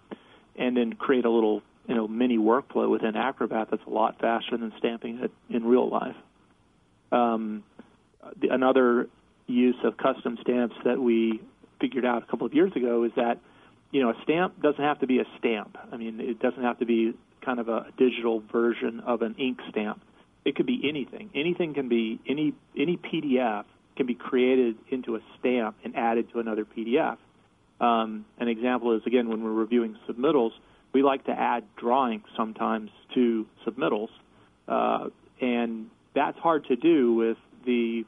and 0.55 0.77
then 0.77 0.93
create 0.93 1.25
a 1.25 1.29
little 1.29 1.61
you 1.87 1.95
know 1.95 2.07
mini 2.07 2.37
workflow 2.37 2.89
within 2.89 3.15
Acrobat 3.15 3.69
that's 3.71 3.83
a 3.87 3.89
lot 3.89 4.19
faster 4.19 4.57
than 4.57 4.71
stamping 4.77 5.19
it 5.19 5.31
in 5.49 5.65
real 5.65 5.89
life. 5.89 6.15
Um, 7.11 7.63
the, 8.39 8.49
another 8.49 9.09
use 9.47 9.75
of 9.83 9.97
custom 9.97 10.37
stamps 10.41 10.75
that 10.85 10.99
we 10.99 11.41
figured 11.79 12.05
out 12.05 12.23
a 12.23 12.25
couple 12.27 12.45
of 12.45 12.53
years 12.53 12.71
ago 12.75 13.03
is 13.03 13.11
that 13.15 13.39
you 13.91 14.01
know, 14.01 14.09
a 14.09 14.15
stamp 14.23 14.61
doesn't 14.61 14.83
have 14.83 14.99
to 14.99 15.07
be 15.07 15.19
a 15.19 15.25
stamp. 15.37 15.77
I 15.91 15.97
mean, 15.97 16.19
it 16.19 16.39
doesn't 16.39 16.63
have 16.63 16.79
to 16.79 16.85
be 16.85 17.13
kind 17.41 17.59
of 17.59 17.67
a 17.69 17.87
digital 17.97 18.41
version 18.51 19.01
of 19.01 19.21
an 19.21 19.35
ink 19.37 19.59
stamp. 19.69 20.01
It 20.45 20.55
could 20.55 20.65
be 20.65 20.81
anything. 20.87 21.29
Anything 21.35 21.73
can 21.73 21.89
be 21.89 22.19
any 22.27 22.53
any 22.77 22.97
PDF 22.97 23.65
can 23.95 24.05
be 24.05 24.15
created 24.15 24.77
into 24.89 25.15
a 25.15 25.19
stamp 25.39 25.75
and 25.83 25.95
added 25.95 26.31
to 26.31 26.39
another 26.39 26.65
PDF. 26.65 27.17
Um, 27.79 28.25
an 28.39 28.47
example 28.47 28.95
is 28.95 29.01
again 29.05 29.29
when 29.29 29.43
we're 29.43 29.51
reviewing 29.51 29.97
submittals, 30.07 30.51
we 30.93 31.03
like 31.03 31.25
to 31.25 31.31
add 31.31 31.63
drawings 31.77 32.23
sometimes 32.35 32.89
to 33.13 33.45
submittals, 33.65 34.09
uh, 34.67 35.09
and 35.39 35.89
that's 36.15 36.37
hard 36.39 36.65
to 36.67 36.75
do 36.75 37.13
with 37.13 37.37
the 37.65 38.05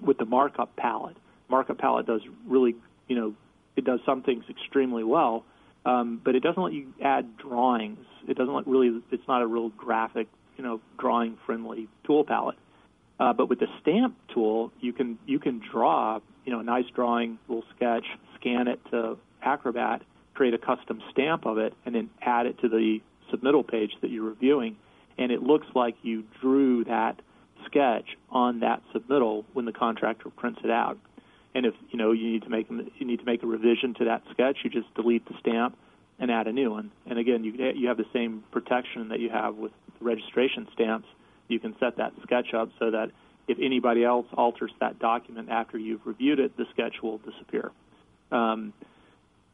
with 0.00 0.18
the 0.18 0.24
markup 0.24 0.74
palette. 0.76 1.16
Markup 1.48 1.78
palette 1.78 2.06
does 2.06 2.22
really 2.46 2.76
you 3.08 3.16
know 3.16 3.34
it 3.76 3.84
does 3.84 4.00
some 4.04 4.22
things 4.22 4.44
extremely 4.48 5.04
well, 5.04 5.44
um, 5.84 6.20
but 6.24 6.34
it 6.34 6.40
doesn't 6.42 6.62
let 6.62 6.72
you 6.72 6.92
add 7.02 7.36
drawings. 7.38 8.04
It 8.28 8.36
doesn't 8.36 8.54
let 8.54 8.66
really. 8.66 9.02
It's 9.10 9.26
not 9.26 9.42
a 9.42 9.46
real 9.46 9.70
graphic, 9.70 10.28
you 10.56 10.64
know, 10.64 10.80
drawing 10.98 11.38
friendly 11.44 11.88
tool 12.04 12.24
palette. 12.24 12.58
Uh, 13.18 13.32
but 13.32 13.48
with 13.48 13.60
the 13.60 13.68
stamp 13.80 14.16
tool, 14.32 14.72
you 14.80 14.92
can 14.92 15.18
you 15.26 15.38
can 15.38 15.60
draw, 15.70 16.20
you 16.44 16.52
know, 16.52 16.60
a 16.60 16.64
nice 16.64 16.86
drawing, 16.94 17.38
little 17.48 17.64
sketch, 17.76 18.04
scan 18.38 18.68
it 18.68 18.80
to 18.90 19.16
Acrobat, 19.42 20.02
create 20.34 20.54
a 20.54 20.58
custom 20.58 21.02
stamp 21.10 21.46
of 21.46 21.58
it, 21.58 21.74
and 21.84 21.94
then 21.94 22.10
add 22.20 22.46
it 22.46 22.58
to 22.60 22.68
the 22.68 23.00
submittal 23.32 23.66
page 23.66 23.92
that 24.00 24.10
you're 24.10 24.24
reviewing, 24.24 24.76
and 25.18 25.32
it 25.32 25.42
looks 25.42 25.66
like 25.74 25.94
you 26.02 26.24
drew 26.40 26.84
that 26.84 27.20
sketch 27.66 28.16
on 28.30 28.60
that 28.60 28.82
submittal 28.94 29.44
when 29.52 29.64
the 29.64 29.72
contractor 29.72 30.30
prints 30.30 30.60
it 30.64 30.70
out. 30.70 30.98
And 31.54 31.66
if 31.66 31.74
you 31.90 31.98
know 31.98 32.12
you 32.12 32.32
need 32.32 32.42
to 32.42 32.48
make 32.48 32.70
you 32.70 33.06
need 33.06 33.20
to 33.20 33.26
make 33.26 33.42
a 33.42 33.46
revision 33.46 33.94
to 33.94 34.04
that 34.06 34.22
sketch, 34.30 34.58
you 34.64 34.70
just 34.70 34.92
delete 34.94 35.26
the 35.26 35.34
stamp 35.40 35.76
and 36.18 36.30
add 36.30 36.46
a 36.46 36.52
new 36.52 36.70
one. 36.70 36.90
And 37.06 37.18
again, 37.18 37.44
you 37.44 37.52
you 37.52 37.88
have 37.88 37.96
the 37.96 38.06
same 38.12 38.44
protection 38.50 39.08
that 39.08 39.20
you 39.20 39.30
have 39.30 39.56
with 39.56 39.72
registration 40.00 40.68
stamps. 40.72 41.08
You 41.48 41.60
can 41.60 41.76
set 41.78 41.96
that 41.96 42.12
sketch 42.22 42.54
up 42.54 42.70
so 42.78 42.90
that 42.90 43.10
if 43.48 43.58
anybody 43.60 44.04
else 44.04 44.26
alters 44.34 44.70
that 44.80 44.98
document 44.98 45.50
after 45.50 45.78
you've 45.78 46.06
reviewed 46.06 46.38
it, 46.38 46.56
the 46.56 46.64
sketch 46.72 47.02
will 47.02 47.18
disappear. 47.18 47.70
Um, 48.30 48.72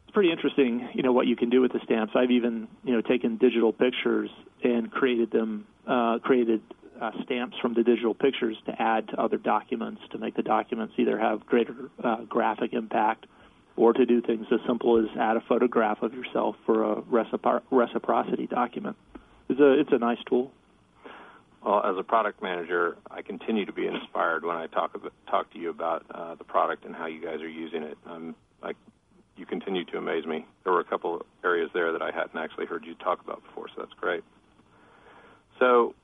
it's 0.04 0.14
pretty 0.14 0.30
interesting, 0.30 0.88
you 0.94 1.02
know, 1.02 1.12
what 1.12 1.26
you 1.26 1.36
can 1.36 1.50
do 1.50 1.60
with 1.60 1.72
the 1.72 1.80
stamps. 1.84 2.14
I've 2.14 2.30
even, 2.30 2.68
you 2.84 2.92
know, 2.92 3.00
taken 3.00 3.36
digital 3.36 3.72
pictures 3.72 4.30
and 4.62 4.90
created 4.90 5.30
them, 5.30 5.66
uh, 5.86 6.18
created 6.18 6.62
uh, 7.00 7.10
stamps 7.24 7.56
from 7.60 7.74
the 7.74 7.82
digital 7.82 8.14
pictures 8.14 8.56
to 8.66 8.82
add 8.82 9.08
to 9.08 9.20
other 9.20 9.36
documents 9.36 10.02
to 10.10 10.18
make 10.18 10.34
the 10.34 10.42
documents 10.42 10.94
either 10.98 11.18
have 11.18 11.46
greater 11.46 11.74
uh, 12.02 12.22
graphic 12.22 12.72
impact 12.72 13.26
or 13.76 13.92
to 13.92 14.04
do 14.04 14.20
things 14.20 14.46
as 14.52 14.58
simple 14.66 14.98
as 14.98 15.06
add 15.18 15.36
a 15.36 15.40
photograph 15.40 16.02
of 16.02 16.12
yourself 16.12 16.56
for 16.66 16.92
a 16.92 16.96
recipro- 17.02 17.62
reciprocity 17.70 18.46
document. 18.46 18.96
It's 19.48 19.60
a 19.60 19.80
it's 19.80 19.92
a 19.92 19.98
nice 19.98 20.18
tool. 20.28 20.52
Well, 21.64 21.82
as 21.84 21.96
a 21.98 22.02
product 22.02 22.42
manager, 22.42 22.96
I 23.10 23.22
continue 23.22 23.66
to 23.66 23.72
be 23.72 23.86
inspired 23.94 24.44
when 24.44 24.56
I 24.56 24.66
talk 24.66 24.94
about, 24.94 25.12
talk 25.28 25.52
to 25.52 25.58
you 25.58 25.70
about 25.70 26.04
uh, 26.10 26.34
the 26.34 26.44
product 26.44 26.84
and 26.84 26.94
how 26.94 27.06
you 27.06 27.20
guys 27.20 27.40
are 27.40 27.48
using 27.48 27.82
it. 27.82 27.98
Um, 28.06 28.34
I, 28.62 28.72
you 29.36 29.46
continue 29.46 29.84
to 29.86 29.98
amaze 29.98 30.26
me. 30.26 30.44
There 30.64 30.72
were 30.72 30.80
a 30.80 30.84
couple 30.84 31.24
areas 31.44 31.70
there 31.72 31.92
that 31.92 32.02
I 32.02 32.10
hadn't 32.10 32.36
actually 32.36 32.66
heard 32.66 32.84
you 32.84 32.94
talk 32.94 33.20
about 33.22 33.42
before, 33.44 33.68
so 33.68 33.82
that's 33.82 33.94
great. 34.00 34.24
So 35.58 35.94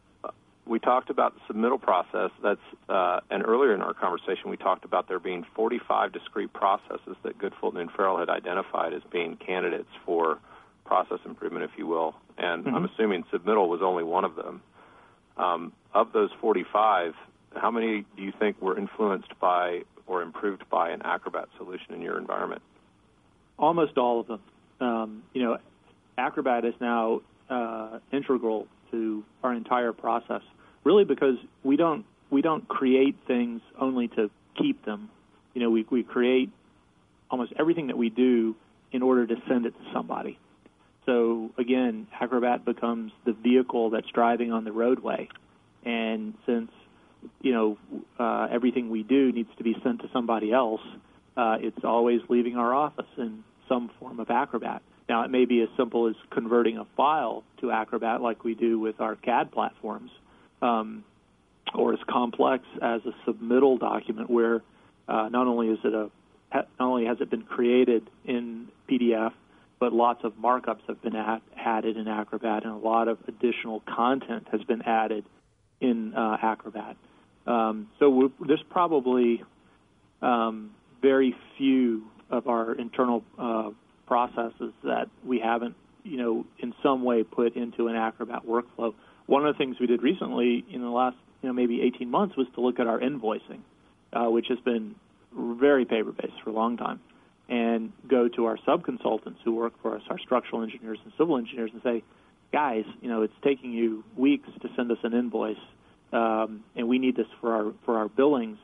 we 0.66 0.79
talked 0.79 1.11
about 1.11 1.35
the 1.35 1.55
submittal 1.55 1.81
process. 1.81 2.31
That's 2.42 2.61
uh, 2.88 3.20
and 3.31 3.44
earlier 3.44 3.74
in 3.74 3.83
our 3.83 3.94
conversation, 3.94 4.50
we 4.50 4.57
talked 4.57 4.85
about 4.85 5.09
there 5.09 5.18
being 5.18 5.44
45 5.55 6.12
discrete 6.12 6.53
processes 6.53 7.16
that 7.22 7.38
Good 7.38 7.53
Fulton 7.61 7.81
and 7.81 7.90
Farrell 7.90 8.18
had 8.18 8.31
identified 8.31 8.94
as 8.94 9.03
being 9.11 9.37
candidates 9.37 9.90
for 10.07 10.38
process 10.85 11.18
improvement, 11.24 11.64
if 11.64 11.79
you 11.79 11.87
will. 11.87 12.14
And 12.38 12.64
mm-hmm. 12.64 12.74
I'm 12.74 12.85
assuming 12.87 13.24
submittal 13.33 13.68
was 13.68 13.81
only 13.83 14.05
one 14.05 14.24
of 14.24 14.37
them. 14.37 14.62
Um, 15.37 15.72
of 15.92 16.12
those 16.12 16.31
45, 16.40 17.14
how 17.57 17.70
many 17.70 18.05
do 18.16 18.22
you 18.22 18.33
think 18.38 18.61
were 18.61 18.79
influenced 18.79 19.38
by 19.40 19.83
or 20.07 20.22
improved 20.22 20.68
by 20.70 20.90
an 20.90 21.03
Acrobat 21.03 21.48
solution 21.57 21.94
in 21.94 22.03
your 22.03 22.18
environment? 22.18 22.62
Almost 23.59 23.98
all 23.98 24.20
of 24.20 24.27
them. 24.27 24.40
Um, 24.81 25.22
you 25.33 25.42
know, 25.42 25.59
Acrobat 26.18 26.64
is 26.64 26.74
now 26.81 27.20
uh, 27.48 27.98
integral 28.12 28.66
to 28.94 29.24
our 29.42 29.52
entire 29.52 29.92
process 29.92 30.42
really 30.85 31.04
because 31.04 31.37
we 31.62 31.76
don't 31.76 32.04
we 32.30 32.42
don't 32.42 32.66
create 32.68 33.16
things 33.26 33.61
only 33.80 34.09
to 34.09 34.30
keep 34.57 34.85
them. 34.85 35.11
You 35.54 35.62
know, 35.62 35.70
we 35.70 35.87
we 35.90 36.02
create 36.02 36.50
almost 37.30 37.52
everything 37.59 37.88
that 37.88 37.98
we 37.98 38.11
do 38.11 38.54
in 38.92 39.02
order 39.02 39.26
to 39.26 39.35
send 39.48 39.66
it 39.66 39.70
to 39.72 39.92
somebody. 39.92 40.38
So 41.07 41.50
again, 41.59 42.07
Acrobat 42.20 42.64
becomes 42.64 43.12
the 43.24 43.33
vehicle 43.33 43.90
that's 43.90 44.09
driving 44.09 44.52
on 44.52 44.64
the 44.64 44.72
roadway, 44.72 45.28
and 45.85 46.35
since 46.46 46.70
you 47.40 47.52
know 47.52 47.78
uh, 48.18 48.48
everything 48.50 48.90
we 48.90 49.02
do 49.02 49.33
needs 49.33 49.50
to 49.59 49.64
be 49.64 49.76
sent 49.83 50.00
to 50.02 50.09
somebody 50.12 50.52
else, 50.52 50.83
uh, 51.37 51.57
it's 51.61 51.85
always 51.85 52.20
leaving 52.28 52.57
our 52.57 52.72
office 52.74 53.12
in 53.18 53.44
some 53.68 53.90
form 53.98 54.20
of 54.20 54.30
Acrobat. 54.30 54.83
Now, 55.08 55.24
it 55.24 55.30
may 55.30 55.44
be 55.44 55.60
as 55.60 55.68
simple 55.76 56.08
as 56.08 56.14
converting 56.30 56.78
a 56.78 56.86
file 56.96 57.44
to 57.60 57.70
Acrobat, 57.70 58.22
like 58.22 58.42
we 58.42 58.54
do 58.54 58.78
with 58.78 59.00
our 59.00 59.16
CAD 59.16 59.52
platforms, 59.52 60.10
um, 60.62 61.04
or 61.74 61.92
as 61.92 61.98
complex 62.08 62.64
as 62.80 63.02
a 63.04 63.30
submittal 63.30 63.78
document 63.78 64.30
where 64.30 64.62
uh, 65.08 65.28
not 65.28 65.46
only 65.46 65.68
is 65.68 65.78
it 65.84 65.94
a 65.94 66.10
not 66.54 66.68
only 66.78 67.04
has 67.06 67.20
it 67.20 67.30
been 67.30 67.42
created 67.42 68.08
in 68.24 68.68
PDF, 68.88 69.32
but 69.80 69.92
lots 69.92 70.22
of 70.22 70.34
markups 70.34 70.82
have 70.86 71.02
been 71.02 71.16
add, 71.16 71.42
added 71.56 71.96
in 71.96 72.06
Acrobat, 72.06 72.62
and 72.64 72.72
a 72.72 72.76
lot 72.76 73.08
of 73.08 73.18
additional 73.26 73.80
content 73.80 74.46
has 74.52 74.62
been 74.62 74.82
added 74.82 75.24
in 75.80 76.14
uh, 76.14 76.36
Acrobat. 76.40 76.96
Um, 77.46 77.88
so 77.98 78.32
there's 78.46 78.62
probably 78.70 79.42
um, 80.22 80.70
very 81.02 81.34
few 81.58 82.04
of 82.30 82.46
our 82.46 82.72
internal 82.74 83.24
uh, 83.38 83.70
processes 84.06 84.72
that 84.82 85.08
we 85.24 85.40
haven't, 85.40 85.76
you 86.02 86.18
know, 86.18 86.46
in 86.58 86.74
some 86.82 87.02
way 87.02 87.22
put 87.22 87.56
into 87.56 87.88
an 87.88 87.96
Acrobat 87.96 88.46
workflow. 88.46 88.94
One 89.26 89.46
of 89.46 89.54
the 89.54 89.58
things 89.58 89.76
we 89.80 89.86
did 89.86 90.02
recently 90.02 90.64
in 90.70 90.82
the 90.82 90.90
last, 90.90 91.16
you 91.42 91.48
know, 91.48 91.52
maybe 91.52 91.82
18 91.82 92.10
months 92.10 92.36
was 92.36 92.46
to 92.54 92.60
look 92.60 92.78
at 92.78 92.86
our 92.86 93.00
invoicing, 93.00 93.60
uh, 94.12 94.30
which 94.30 94.46
has 94.48 94.58
been 94.60 94.94
very 95.32 95.84
paper-based 95.84 96.42
for 96.42 96.50
a 96.50 96.52
long 96.52 96.76
time, 96.76 97.00
and 97.48 97.92
go 98.08 98.28
to 98.28 98.46
our 98.46 98.58
sub-consultants 98.64 99.40
who 99.44 99.54
work 99.54 99.72
for 99.82 99.96
us, 99.96 100.02
our 100.08 100.18
structural 100.18 100.62
engineers 100.62 100.98
and 101.04 101.12
civil 101.18 101.36
engineers, 101.36 101.70
and 101.72 101.82
say, 101.82 102.02
guys, 102.52 102.84
you 103.02 103.08
know, 103.08 103.22
it's 103.22 103.34
taking 103.42 103.72
you 103.72 104.04
weeks 104.16 104.48
to 104.62 104.68
send 104.76 104.90
us 104.92 104.98
an 105.02 105.12
invoice, 105.12 105.56
um, 106.12 106.62
and 106.76 106.88
we 106.88 106.98
need 106.98 107.16
this 107.16 107.26
for 107.40 107.52
our 107.52 107.72
for 107.84 107.98
our 107.98 108.08
billings. 108.08 108.58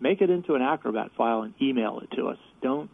Make 0.00 0.20
it 0.20 0.30
into 0.30 0.54
an 0.54 0.62
Acrobat 0.62 1.12
file 1.16 1.42
and 1.42 1.54
email 1.62 2.00
it 2.00 2.14
to 2.16 2.28
us. 2.28 2.38
Don't, 2.60 2.90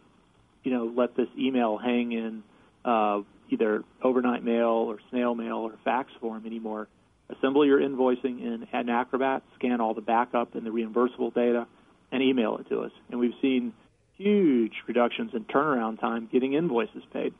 you 0.63 0.71
know, 0.71 0.91
let 0.95 1.15
this 1.15 1.27
email 1.37 1.77
hang 1.77 2.11
in 2.11 2.43
uh, 2.85 3.21
either 3.49 3.83
overnight 4.01 4.43
mail 4.43 4.67
or 4.67 4.99
snail 5.09 5.35
mail 5.35 5.57
or 5.57 5.73
fax 5.83 6.11
form 6.19 6.45
anymore 6.45 6.87
assemble 7.29 7.65
your 7.65 7.79
invoicing 7.79 8.41
in, 8.41 8.67
in 8.71 8.89
Acrobat, 8.89 9.43
scan 9.55 9.81
all 9.81 9.93
the 9.93 10.01
backup 10.01 10.55
and 10.55 10.65
the 10.65 10.69
reimbursable 10.69 11.33
data, 11.33 11.67
and 12.11 12.21
email 12.21 12.57
it 12.57 12.69
to 12.69 12.81
us. 12.81 12.91
And 13.09 13.19
we've 13.19 13.33
seen 13.41 13.73
huge 14.17 14.73
reductions 14.87 15.31
in 15.33 15.45
turnaround 15.45 15.99
time 15.99 16.29
getting 16.31 16.53
invoices 16.53 17.03
paid. 17.11 17.33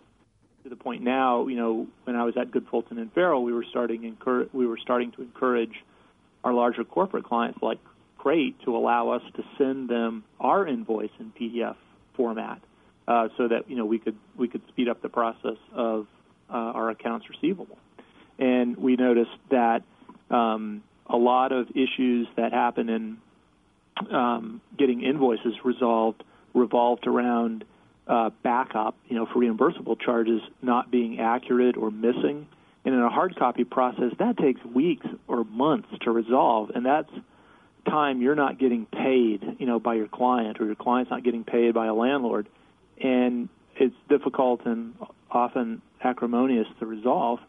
To 0.64 0.70
the 0.70 0.76
point 0.78 1.04
now, 1.04 1.48
you 1.48 1.58
know, 1.58 1.88
when 2.06 2.16
I 2.16 2.24
was 2.24 2.36
at 2.38 2.50
Good 2.50 2.68
Fulton 2.72 2.98
and 2.98 3.12
Farrell, 3.12 3.44
we 3.44 3.52
were 3.52 3.66
starting 3.70 4.18
we 4.54 4.66
were 4.66 4.78
starting 4.78 5.12
to 5.12 5.22
encourage 5.22 5.84
our 6.46 6.54
larger 6.54 6.86
corporate 6.86 7.26
clients 7.26 7.60
like 7.62 7.80
Crate 8.18 8.56
to 8.64 8.78
allow 8.78 9.10
us 9.10 9.22
to 9.36 9.44
send 9.58 9.90
them 9.90 10.24
our 10.40 10.66
invoice 10.66 11.12
in 11.20 11.34
PDF 11.38 11.76
format, 12.16 12.62
uh, 13.08 13.30
so 13.38 13.48
that 13.48 13.70
you 13.70 13.76
know 13.76 13.86
we 13.86 14.00
could 14.00 14.16
we 14.38 14.48
could 14.48 14.62
speed 14.70 14.88
up 14.88 15.02
the 15.02 15.10
process 15.10 15.58
of 15.74 16.08
uh, 16.50 16.54
our 16.54 16.89
accounts 16.89 17.30
receivable. 17.30 17.78
And 18.39 18.78
we 18.78 18.96
noticed 18.96 19.32
that 19.52 19.84
um, 20.30 20.84
a 21.08 21.18
lot 21.18 21.52
of 21.52 21.70
issues 21.72 22.28
that 22.36 22.52
happen 22.52 22.89
in 22.89 23.18
um, 24.12 24.62
getting 24.78 25.04
invoices 25.04 25.54
resolved 25.63 26.24
revolved 26.54 27.08
around 27.08 27.66
uh, 28.08 28.30
backup, 28.44 28.96
you 29.08 29.16
know, 29.16 29.26
for 29.26 29.39
reimbursable 29.39 30.00
charges 30.00 30.42
not 30.62 30.92
being 30.92 31.20
accurate 31.20 31.78
or 31.78 31.89
missing. 31.92 32.48
And 32.86 32.94
in 32.94 33.02
a 33.02 33.10
hard 33.10 33.36
copy 33.38 33.63
process, 33.63 34.12
that 34.20 34.38
takes 34.38 34.63
weeks 34.66 35.06
or 35.28 35.46
months 35.46 35.88
to 36.02 36.12
resolve, 36.12 36.72
and 36.76 36.86
that's 36.86 37.10
time 37.86 38.22
you're 38.22 38.36
not 38.36 38.60
getting 38.60 38.86
paid, 38.86 39.42
you 39.60 39.66
know, 39.66 39.80
by 39.80 39.96
your 39.96 40.08
client, 40.08 40.60
or 40.60 40.66
your 40.66 40.76
client's 40.76 41.10
not 41.10 41.24
getting 41.24 41.44
paid 41.44 41.74
by 41.74 41.88
a 41.88 41.94
landlord, 41.94 42.48
and 43.02 43.50
it's 43.76 43.96
difficult 44.10 44.66
and 44.66 44.94
often 45.32 45.82
acrimonious 46.04 46.68
to 46.80 46.86
resolve. 46.86 47.40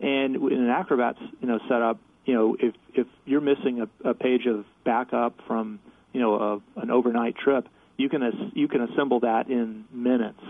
And 0.00 0.36
in 0.36 0.60
an 0.60 0.68
Acrobat, 0.68 1.16
you 1.40 1.48
know, 1.48 1.58
setup, 1.68 1.98
you 2.26 2.34
know, 2.34 2.56
if 2.58 2.74
if 2.94 3.06
you're 3.24 3.40
missing 3.40 3.80
a, 3.80 4.10
a 4.10 4.14
page 4.14 4.46
of 4.46 4.64
backup 4.84 5.38
from, 5.46 5.78
you 6.12 6.20
know, 6.20 6.34
a, 6.76 6.80
an 6.80 6.90
overnight 6.90 7.36
trip, 7.36 7.68
you 7.96 8.08
can 8.08 8.22
as, 8.22 8.34
you 8.54 8.68
can 8.68 8.82
assemble 8.82 9.20
that 9.20 9.48
in 9.48 9.84
minutes, 9.92 10.40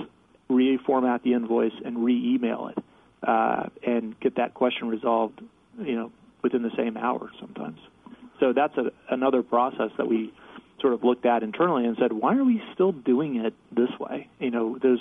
reformat 0.50 1.22
the 1.22 1.34
invoice, 1.34 1.72
and 1.84 2.04
re-email 2.04 2.68
it, 2.68 2.84
uh, 3.26 3.68
and 3.86 4.18
get 4.20 4.36
that 4.36 4.54
question 4.54 4.88
resolved, 4.88 5.40
you 5.78 5.94
know, 5.94 6.12
within 6.42 6.62
the 6.62 6.72
same 6.76 6.96
hour 6.96 7.30
sometimes. 7.40 7.78
So 8.40 8.52
that's 8.52 8.76
a, 8.76 8.90
another 9.10 9.42
process 9.42 9.90
that 9.96 10.08
we 10.08 10.32
sort 10.84 10.92
of 10.92 11.02
looked 11.02 11.24
at 11.24 11.42
internally 11.42 11.86
and 11.86 11.96
said, 11.98 12.12
why 12.12 12.36
are 12.36 12.44
we 12.44 12.62
still 12.74 12.92
doing 12.92 13.36
it 13.36 13.54
this 13.72 13.88
way? 13.98 14.28
You 14.38 14.50
know, 14.50 14.78
there's 14.82 15.00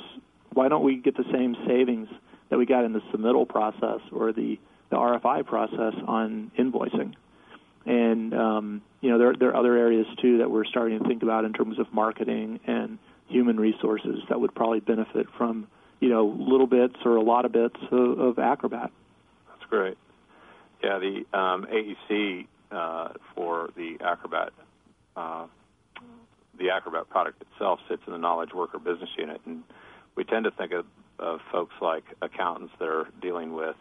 why 0.53 0.69
don't 0.69 0.83
we 0.83 0.95
get 0.95 1.17
the 1.17 1.25
same 1.29 1.57
savings 1.67 2.07
that 2.49 2.57
we 2.57 2.65
got 2.65 2.85
in 2.85 2.93
the 2.93 3.01
submittal 3.13 3.45
process 3.45 3.99
or 4.13 4.31
the, 4.31 4.57
the 4.89 4.95
RFI 4.95 5.45
process 5.45 5.93
on 6.07 6.51
invoicing. 6.57 7.15
And 7.85 8.33
um, 8.33 8.81
you 9.01 9.09
know 9.09 9.17
there, 9.17 9.35
there 9.35 9.49
are 9.49 9.57
other 9.57 9.75
areas 9.75 10.07
too 10.21 10.37
that 10.37 10.49
we're 10.49 10.63
starting 10.63 10.99
to 10.99 11.05
think 11.05 11.21
about 11.21 11.43
in 11.43 11.51
terms 11.51 11.79
of 11.79 11.91
marketing 11.91 12.61
and 12.65 12.97
human 13.27 13.59
resources 13.59 14.19
that 14.29 14.39
would 14.39 14.55
probably 14.55 14.79
benefit 14.79 15.27
from 15.37 15.67
you 15.99 16.07
know 16.07 16.27
little 16.27 16.67
bits 16.67 16.95
or 17.03 17.17
a 17.17 17.21
lot 17.21 17.43
of 17.43 17.51
bits 17.51 17.75
of, 17.91 18.19
of 18.19 18.39
Acrobat. 18.39 18.89
That's 19.49 19.69
great. 19.69 19.97
Yeah, 20.81 20.99
the 20.99 21.25
um, 21.37 21.65
AEC 21.69 22.47
uh, 22.71 23.09
for 23.35 23.71
the 23.75 23.97
Acrobat 23.99 24.53
uh, 25.17 25.47
the 26.63 26.69
Acrobat 26.69 27.09
product 27.09 27.43
itself 27.51 27.79
sits 27.89 28.01
in 28.07 28.13
the 28.13 28.19
knowledge 28.19 28.53
worker 28.53 28.79
business 28.79 29.09
unit, 29.17 29.41
and 29.45 29.63
we 30.15 30.23
tend 30.23 30.45
to 30.45 30.51
think 30.51 30.71
of 30.71 30.85
of 31.19 31.39
folks 31.51 31.75
like 31.81 32.03
accountants 32.21 32.73
that 32.79 32.87
are 32.87 33.07
dealing 33.21 33.53
with 33.53 33.75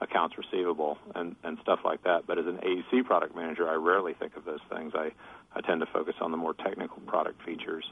accounts 0.00 0.36
receivable 0.38 0.96
and, 1.16 1.34
and 1.42 1.58
stuff 1.60 1.80
like 1.84 2.04
that. 2.04 2.24
But 2.26 2.38
as 2.38 2.46
an 2.46 2.58
AEC 2.58 3.04
product 3.04 3.34
manager, 3.34 3.68
I 3.68 3.74
rarely 3.74 4.14
think 4.14 4.36
of 4.36 4.44
those 4.44 4.60
things. 4.72 4.92
I, 4.94 5.10
I 5.56 5.60
tend 5.60 5.80
to 5.80 5.86
focus 5.86 6.14
on 6.20 6.30
the 6.30 6.36
more 6.36 6.54
technical 6.54 7.00
product 7.00 7.44
features. 7.44 7.84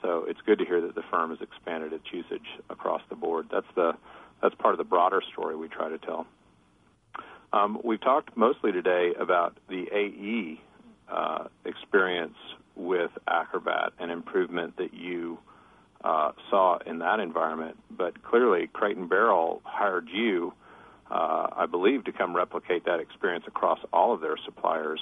So 0.00 0.26
it's 0.28 0.40
good 0.46 0.60
to 0.60 0.64
hear 0.64 0.80
that 0.80 0.94
the 0.94 1.02
firm 1.10 1.30
has 1.30 1.40
expanded 1.40 1.92
its 1.92 2.04
usage 2.12 2.46
across 2.70 3.02
the 3.08 3.16
board. 3.16 3.48
That's 3.50 3.66
the 3.74 3.96
that's 4.40 4.54
part 4.54 4.74
of 4.74 4.78
the 4.78 4.84
broader 4.84 5.22
story 5.32 5.56
we 5.56 5.68
try 5.68 5.88
to 5.88 5.98
tell. 5.98 6.26
Um, 7.52 7.80
we've 7.82 8.00
talked 8.00 8.36
mostly 8.36 8.70
today 8.70 9.12
about 9.18 9.56
the 9.68 9.86
AE 9.92 10.60
uh, 11.10 11.48
experience 11.64 12.36
with 12.76 13.10
Acrobat 13.28 13.92
and 13.98 14.10
improvement 14.10 14.76
that 14.78 14.94
you 14.94 15.38
uh, 16.02 16.32
saw 16.48 16.78
in 16.86 16.98
that 17.00 17.20
environment. 17.20 17.76
But 17.90 18.22
clearly, 18.22 18.68
and 18.80 19.08
Barrel 19.08 19.60
hired 19.64 20.08
you, 20.08 20.52
uh, 21.10 21.48
I 21.56 21.66
believe, 21.66 22.04
to 22.04 22.12
come 22.12 22.34
replicate 22.34 22.84
that 22.86 23.00
experience 23.00 23.44
across 23.46 23.78
all 23.92 24.14
of 24.14 24.20
their 24.20 24.36
suppliers. 24.44 25.00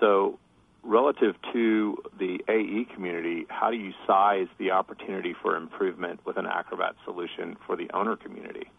So, 0.00 0.38
relative 0.82 1.34
to 1.52 1.98
the 2.18 2.40
AE 2.48 2.86
community, 2.94 3.46
how 3.48 3.70
do 3.70 3.76
you 3.76 3.92
size 4.06 4.46
the 4.58 4.70
opportunity 4.70 5.34
for 5.42 5.56
improvement 5.56 6.20
with 6.24 6.36
an 6.36 6.46
Acrobat 6.46 6.94
solution 7.04 7.56
for 7.66 7.76
the 7.76 7.90
owner 7.94 8.16
community? 8.16 8.70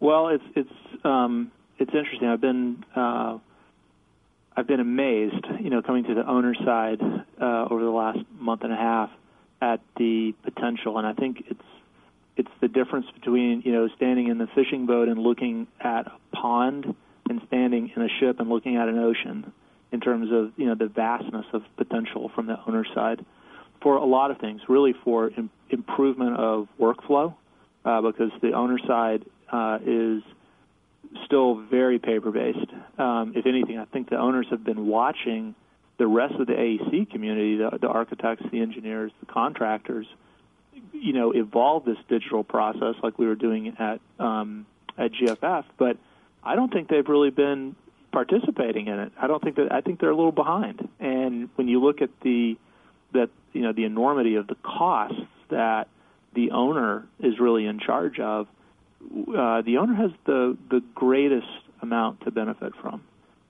Well, 0.00 0.28
it's 0.28 0.44
it's 0.56 1.04
um, 1.04 1.52
it's 1.78 1.92
interesting. 1.94 2.28
I've 2.28 2.40
been 2.40 2.84
uh, 2.94 3.38
I've 4.56 4.66
been 4.66 4.80
amazed, 4.80 5.46
you 5.60 5.70
know, 5.70 5.82
coming 5.82 6.04
to 6.04 6.14
the 6.14 6.26
owner 6.26 6.54
side 6.54 7.00
uh, 7.40 7.66
over 7.70 7.82
the 7.82 7.90
last 7.90 8.18
month 8.38 8.62
and 8.64 8.72
a 8.72 8.76
half 8.76 9.10
at 9.60 9.80
the 9.96 10.34
potential, 10.42 10.98
and 10.98 11.06
I 11.06 11.12
think 11.14 11.44
it's 11.48 11.62
it's 12.36 12.50
the 12.60 12.68
difference 12.68 13.06
between 13.14 13.62
you 13.64 13.72
know 13.72 13.88
standing 13.96 14.28
in 14.28 14.38
the 14.38 14.48
fishing 14.54 14.86
boat 14.86 15.08
and 15.08 15.18
looking 15.18 15.66
at 15.80 16.06
a 16.06 16.36
pond 16.36 16.94
and 17.28 17.40
standing 17.46 17.92
in 17.94 18.02
a 18.02 18.08
ship 18.20 18.40
and 18.40 18.48
looking 18.48 18.76
at 18.76 18.88
an 18.88 18.98
ocean 18.98 19.52
in 19.92 20.00
terms 20.00 20.30
of 20.32 20.52
you 20.56 20.66
know 20.66 20.74
the 20.74 20.86
vastness 20.86 21.46
of 21.52 21.62
potential 21.76 22.30
from 22.34 22.46
the 22.46 22.58
owner 22.66 22.84
side 22.94 23.24
for 23.82 23.96
a 23.96 24.04
lot 24.04 24.30
of 24.30 24.38
things 24.38 24.60
really 24.68 24.94
for 25.04 25.30
Im- 25.36 25.50
improvement 25.70 26.36
of 26.36 26.68
workflow 26.80 27.34
uh, 27.84 28.00
because 28.00 28.30
the 28.40 28.52
owner 28.52 28.78
side 28.86 29.24
uh, 29.50 29.78
is 29.84 30.22
still 31.26 31.54
very 31.54 31.98
paper 31.98 32.30
based. 32.30 32.70
Um, 32.98 33.32
if 33.34 33.46
anything, 33.46 33.78
I 33.78 33.84
think 33.86 34.10
the 34.10 34.18
owners 34.18 34.46
have 34.50 34.64
been 34.64 34.86
watching 34.86 35.54
the 35.98 36.06
rest 36.06 36.34
of 36.34 36.46
the 36.46 36.54
AEC 36.54 37.10
community, 37.10 37.56
the, 37.56 37.78
the 37.80 37.88
architects, 37.88 38.44
the 38.50 38.60
engineers, 38.60 39.12
the 39.20 39.26
contractors, 39.26 40.06
you 40.92 41.12
know, 41.12 41.32
evolve 41.32 41.84
this 41.84 41.98
digital 42.08 42.44
process 42.44 42.94
like 43.02 43.18
we 43.18 43.26
were 43.26 43.34
doing 43.34 43.76
at 43.78 44.00
um, 44.18 44.66
at 44.98 45.12
GFF. 45.12 45.64
But 45.78 45.96
I 46.42 46.56
don't 46.56 46.72
think 46.72 46.88
they've 46.88 47.08
really 47.08 47.30
been 47.30 47.76
participating 48.10 48.86
in 48.86 48.98
it. 48.98 49.12
I 49.20 49.26
don't 49.26 49.42
think 49.42 49.56
that 49.56 49.72
I 49.72 49.80
think 49.80 50.00
they're 50.00 50.10
a 50.10 50.16
little 50.16 50.32
behind. 50.32 50.88
And 51.00 51.48
when 51.56 51.68
you 51.68 51.80
look 51.82 52.02
at 52.02 52.10
the 52.22 52.56
that 53.12 53.30
you 53.52 53.62
know 53.62 53.72
the 53.72 53.84
enormity 53.84 54.36
of 54.36 54.46
the 54.46 54.56
costs 54.56 55.20
that 55.50 55.88
the 56.34 56.52
owner 56.52 57.06
is 57.20 57.38
really 57.38 57.66
in 57.66 57.78
charge 57.78 58.18
of, 58.18 58.46
uh, 59.36 59.62
the 59.62 59.78
owner 59.78 59.94
has 59.94 60.10
the 60.26 60.56
the 60.70 60.82
greatest 60.94 61.46
amount 61.80 62.22
to 62.22 62.30
benefit 62.30 62.72
from, 62.80 63.02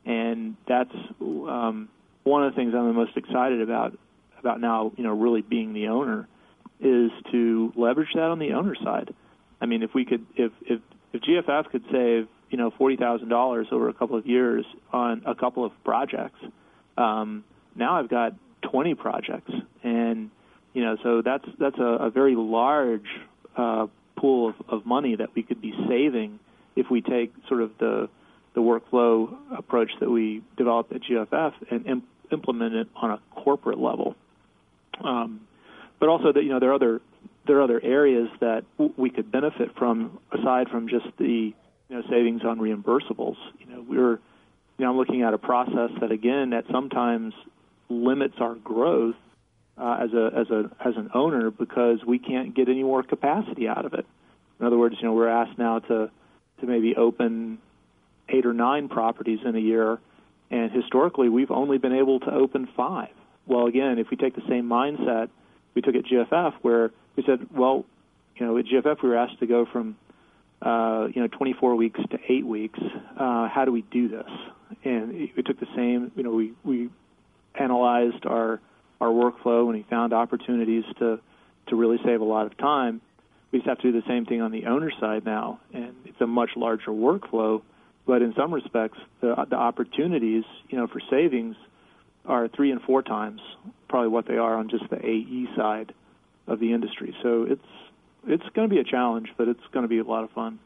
and 0.04 0.56
that's 0.66 0.94
um, 1.20 1.88
one 2.24 2.44
of 2.44 2.52
the 2.52 2.56
things 2.56 2.74
I'm 2.74 2.86
the 2.86 2.92
most 2.92 3.16
excited 3.16 3.60
about 3.60 3.96
about 4.38 4.60
now. 4.60 4.92
You 4.96 5.04
know, 5.04 5.12
really 5.12 5.42
being 5.42 5.72
the 5.72 5.88
owner 5.88 6.28
is 6.80 7.10
to 7.30 7.72
leverage 7.76 8.08
that 8.14 8.24
on 8.24 8.38
the 8.38 8.52
owner 8.52 8.74
side. 8.82 9.14
I 9.60 9.66
mean, 9.66 9.82
if 9.82 9.94
we 9.94 10.04
could, 10.04 10.26
if 10.36 10.52
if 10.62 10.80
if 11.12 11.22
GFF 11.22 11.70
could 11.70 11.84
save 11.92 12.28
you 12.50 12.58
know 12.58 12.70
forty 12.76 12.96
thousand 12.96 13.28
dollars 13.28 13.68
over 13.70 13.88
a 13.88 13.94
couple 13.94 14.16
of 14.16 14.26
years 14.26 14.64
on 14.92 15.22
a 15.26 15.34
couple 15.34 15.64
of 15.64 15.72
projects, 15.84 16.40
um, 16.96 17.44
now 17.76 17.98
I've 17.98 18.08
got 18.08 18.34
twenty 18.62 18.94
projects, 18.94 19.52
and 19.82 20.30
you 20.74 20.82
know, 20.82 20.96
so 21.02 21.22
that's 21.22 21.44
that's 21.58 21.78
a, 21.78 22.06
a 22.06 22.10
very 22.10 22.34
large 22.34 23.06
uh, 23.56 23.86
pool 24.16 24.48
of, 24.48 24.54
of 24.68 24.86
money 24.86 25.16
that 25.16 25.34
we 25.34 25.42
could 25.42 25.60
be 25.60 25.72
saving 25.88 26.38
if 26.76 26.90
we 26.90 27.00
take 27.00 27.32
sort 27.48 27.62
of 27.62 27.70
the 27.78 28.08
the 28.54 28.60
workflow 28.60 29.34
approach 29.56 29.90
that 30.00 30.10
we 30.10 30.42
developed 30.58 30.92
at 30.92 31.00
GFF 31.02 31.54
and 31.70 31.86
imp- 31.86 32.08
implement 32.30 32.74
it 32.74 32.88
on 32.94 33.12
a 33.12 33.20
corporate 33.34 33.78
level. 33.78 34.14
Um, 35.02 35.46
but 35.98 36.10
also 36.10 36.32
that 36.32 36.42
you 36.42 36.50
know 36.50 36.60
there 36.60 36.70
are 36.70 36.74
other 36.74 37.00
there 37.46 37.58
are 37.58 37.62
other 37.62 37.80
areas 37.82 38.28
that 38.40 38.64
we 38.96 39.10
could 39.10 39.32
benefit 39.32 39.76
from 39.76 40.18
aside 40.32 40.68
from 40.68 40.88
just 40.88 41.06
the 41.18 41.54
you 41.88 41.96
know 41.96 42.02
savings 42.10 42.42
on 42.44 42.58
reimbursables. 42.58 43.36
You 43.58 43.66
know 43.66 43.84
we're 43.88 44.10
you 44.78 44.84
know 44.84 44.90
I'm 44.90 44.96
looking 44.96 45.22
at 45.22 45.32
a 45.32 45.38
process 45.38 45.90
that 46.00 46.10
again 46.10 46.50
that 46.50 46.64
sometimes 46.70 47.34
limits 47.88 48.34
our 48.38 48.54
growth 48.54 49.16
uh, 49.78 49.98
as 50.02 50.12
a 50.12 50.30
as 50.36 50.50
a 50.50 50.70
as 50.86 50.96
an 50.96 51.10
owner 51.14 51.50
because 51.50 52.04
we 52.06 52.18
can't 52.18 52.54
get 52.54 52.68
any 52.68 52.82
more 52.82 53.02
capacity 53.02 53.68
out 53.68 53.84
of 53.84 53.94
it. 53.94 54.06
In 54.60 54.66
other 54.66 54.78
words, 54.78 54.96
you 55.00 55.06
know, 55.06 55.14
we're 55.14 55.28
asked 55.28 55.58
now 55.58 55.78
to 55.80 56.10
to 56.60 56.66
maybe 56.66 56.94
open 56.96 57.58
eight 58.28 58.46
or 58.46 58.52
nine 58.52 58.88
properties 58.88 59.40
in 59.44 59.56
a 59.56 59.60
year, 59.60 59.98
and 60.50 60.70
historically 60.70 61.28
we've 61.28 61.50
only 61.50 61.78
been 61.78 61.94
able 61.94 62.20
to 62.20 62.32
open 62.32 62.68
five. 62.76 63.10
Well, 63.46 63.66
again, 63.66 63.98
if 63.98 64.10
we 64.10 64.16
take 64.16 64.36
the 64.36 64.46
same 64.48 64.68
mindset 64.68 65.28
we 65.74 65.82
took 65.82 65.94
at 65.94 66.04
GFF, 66.04 66.54
where 66.62 66.90
we 67.16 67.22
said, 67.24 67.46
well, 67.54 67.84
you 68.36 68.46
know, 68.46 68.58
at 68.58 68.66
GFF 68.66 69.02
we 69.02 69.08
were 69.08 69.16
asked 69.16 69.38
to 69.40 69.46
go 69.46 69.66
from 69.66 69.96
uh, 70.60 71.08
you 71.12 71.20
know 71.20 71.28
24 71.28 71.74
weeks 71.74 72.00
to 72.10 72.18
eight 72.28 72.46
weeks. 72.46 72.78
Uh, 73.18 73.48
how 73.48 73.64
do 73.64 73.72
we 73.72 73.82
do 73.82 74.08
this? 74.08 74.30
And 74.84 75.12
we 75.12 75.42
took 75.44 75.58
the 75.60 75.66
same, 75.76 76.12
you 76.16 76.22
know, 76.22 76.30
we 76.30 76.52
we 76.64 76.88
analyzed 77.54 78.24
our 78.26 78.60
our 79.02 79.08
workflow 79.08 79.66
and 79.66 79.76
he 79.76 79.82
found 79.90 80.12
opportunities 80.12 80.84
to 81.00 81.18
to 81.68 81.76
really 81.76 81.98
save 82.04 82.20
a 82.20 82.24
lot 82.24 82.46
of 82.46 82.56
time. 82.56 83.00
We 83.50 83.58
just 83.58 83.68
have 83.68 83.78
to 83.78 83.92
do 83.92 84.00
the 84.00 84.06
same 84.06 84.26
thing 84.26 84.40
on 84.40 84.50
the 84.50 84.66
owner 84.66 84.90
side 84.98 85.24
now, 85.24 85.60
and 85.72 85.94
it's 86.06 86.20
a 86.20 86.26
much 86.26 86.50
larger 86.56 86.90
workflow. 86.90 87.62
But 88.06 88.22
in 88.22 88.34
some 88.34 88.52
respects, 88.52 88.98
the, 89.20 89.34
the 89.48 89.56
opportunities, 89.56 90.44
you 90.68 90.78
know, 90.78 90.86
for 90.88 91.00
savings 91.10 91.54
are 92.24 92.48
three 92.48 92.72
and 92.72 92.80
four 92.82 93.02
times 93.02 93.40
probably 93.88 94.08
what 94.08 94.26
they 94.26 94.38
are 94.38 94.56
on 94.56 94.70
just 94.70 94.88
the 94.90 95.04
AE 95.04 95.48
side 95.56 95.92
of 96.46 96.60
the 96.60 96.72
industry. 96.72 97.14
So 97.22 97.44
it's 97.48 97.60
it's 98.26 98.48
going 98.54 98.68
to 98.68 98.74
be 98.74 98.80
a 98.80 98.84
challenge, 98.84 99.28
but 99.36 99.48
it's 99.48 99.66
going 99.72 99.82
to 99.82 99.88
be 99.88 99.98
a 99.98 100.04
lot 100.04 100.22
of 100.24 100.30
fun. 100.30 100.60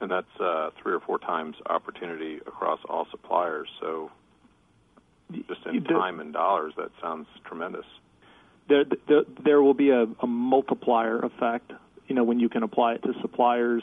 And 0.00 0.10
that's 0.10 0.40
uh, 0.40 0.70
three 0.80 0.92
or 0.92 1.00
four 1.00 1.18
times 1.18 1.56
opportunity 1.68 2.36
across 2.46 2.78
all 2.88 3.06
suppliers. 3.10 3.68
So 3.80 4.10
just 5.32 5.66
in 5.66 5.82
the, 5.82 5.88
time 5.88 6.20
and 6.20 6.32
dollars, 6.32 6.72
that 6.76 6.90
sounds 7.00 7.26
tremendous. 7.44 7.84
There, 8.68 8.84
there, 9.08 9.22
there 9.44 9.62
will 9.62 9.74
be 9.74 9.90
a, 9.90 10.06
a, 10.20 10.26
multiplier 10.26 11.20
effect. 11.20 11.72
You 12.08 12.14
know, 12.14 12.24
when 12.24 12.40
you 12.40 12.48
can 12.48 12.62
apply 12.62 12.94
it 12.94 13.02
to 13.02 13.12
suppliers, 13.20 13.82